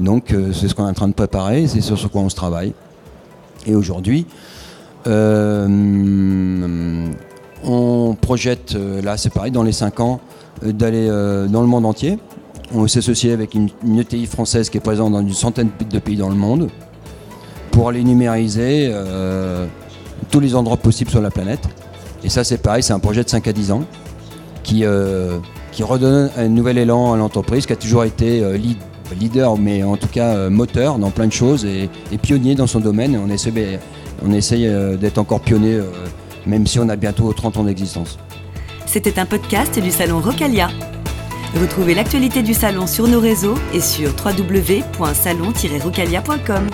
Donc, 0.00 0.32
euh, 0.32 0.52
c'est 0.52 0.68
ce 0.68 0.74
qu'on 0.74 0.86
est 0.86 0.90
en 0.90 0.94
train 0.94 1.08
de 1.08 1.14
préparer, 1.14 1.66
c'est 1.66 1.80
sur 1.80 1.98
ce 1.98 2.06
quoi 2.06 2.22
on 2.22 2.28
se 2.28 2.36
travaille. 2.36 2.72
Et 3.66 3.74
aujourd'hui, 3.74 4.26
on 5.06 7.10
projette, 8.20 8.76
là, 9.02 9.16
c'est 9.16 9.32
pareil, 9.32 9.50
dans 9.50 9.64
les 9.64 9.72
5 9.72 10.00
ans, 10.00 10.20
d'aller 10.62 11.08
dans 11.08 11.60
le 11.60 11.66
monde 11.66 11.86
entier. 11.86 12.18
On 12.74 12.86
s'est 12.86 12.98
associé 12.98 13.32
avec 13.32 13.54
une, 13.54 13.70
ETI 13.98 14.26
française 14.26 14.68
qui 14.68 14.76
est 14.76 14.80
présente 14.80 15.12
dans 15.12 15.20
une 15.20 15.32
centaine 15.32 15.70
de 15.88 15.98
pays 15.98 16.16
dans 16.16 16.28
le 16.28 16.34
monde 16.34 16.68
pour 17.70 17.88
aller 17.88 18.04
numériser 18.04 18.90
euh, 18.92 19.66
tous 20.30 20.40
les 20.40 20.54
endroits 20.54 20.76
possibles 20.76 21.10
sur 21.10 21.22
la 21.22 21.30
planète. 21.30 21.62
Et 22.22 22.28
ça, 22.28 22.44
c'est 22.44 22.58
pareil, 22.58 22.82
c'est 22.82 22.92
un 22.92 22.98
projet 22.98 23.24
de 23.24 23.28
5 23.28 23.46
à 23.48 23.52
10 23.52 23.72
ans 23.72 23.84
qui, 24.62 24.84
euh, 24.84 25.38
qui 25.72 25.82
redonne 25.82 26.30
un 26.36 26.48
nouvel 26.48 26.76
élan 26.76 27.14
à 27.14 27.16
l'entreprise 27.16 27.64
qui 27.64 27.72
a 27.72 27.76
toujours 27.76 28.04
été 28.04 28.42
euh, 28.42 28.58
leader, 29.18 29.56
mais 29.56 29.82
en 29.82 29.96
tout 29.96 30.08
cas 30.08 30.50
moteur 30.50 30.98
dans 30.98 31.10
plein 31.10 31.26
de 31.26 31.32
choses 31.32 31.64
et, 31.64 31.88
pionnier 32.20 32.54
dans 32.54 32.66
son 32.66 32.80
domaine. 32.80 33.18
on 33.24 33.30
essaie, 33.30 33.80
on 34.22 34.32
essaye 34.32 34.70
d'être 35.00 35.16
encore 35.16 35.40
pionnier, 35.40 35.80
même 36.44 36.66
si 36.66 36.78
on 36.78 36.90
a 36.90 36.96
bientôt 36.96 37.32
30 37.32 37.56
ans 37.56 37.64
d'existence. 37.64 38.18
C'était 38.84 39.18
un 39.18 39.24
podcast 39.24 39.78
du 39.80 39.90
salon 39.90 40.20
Rocalia. 40.20 40.68
Retrouvez 41.54 41.94
l'actualité 41.94 42.42
du 42.42 42.54
salon 42.54 42.86
sur 42.86 43.08
nos 43.08 43.20
réseaux 43.20 43.56
et 43.72 43.80
sur 43.80 44.10
www.salon-rocalia.com. 44.24 46.68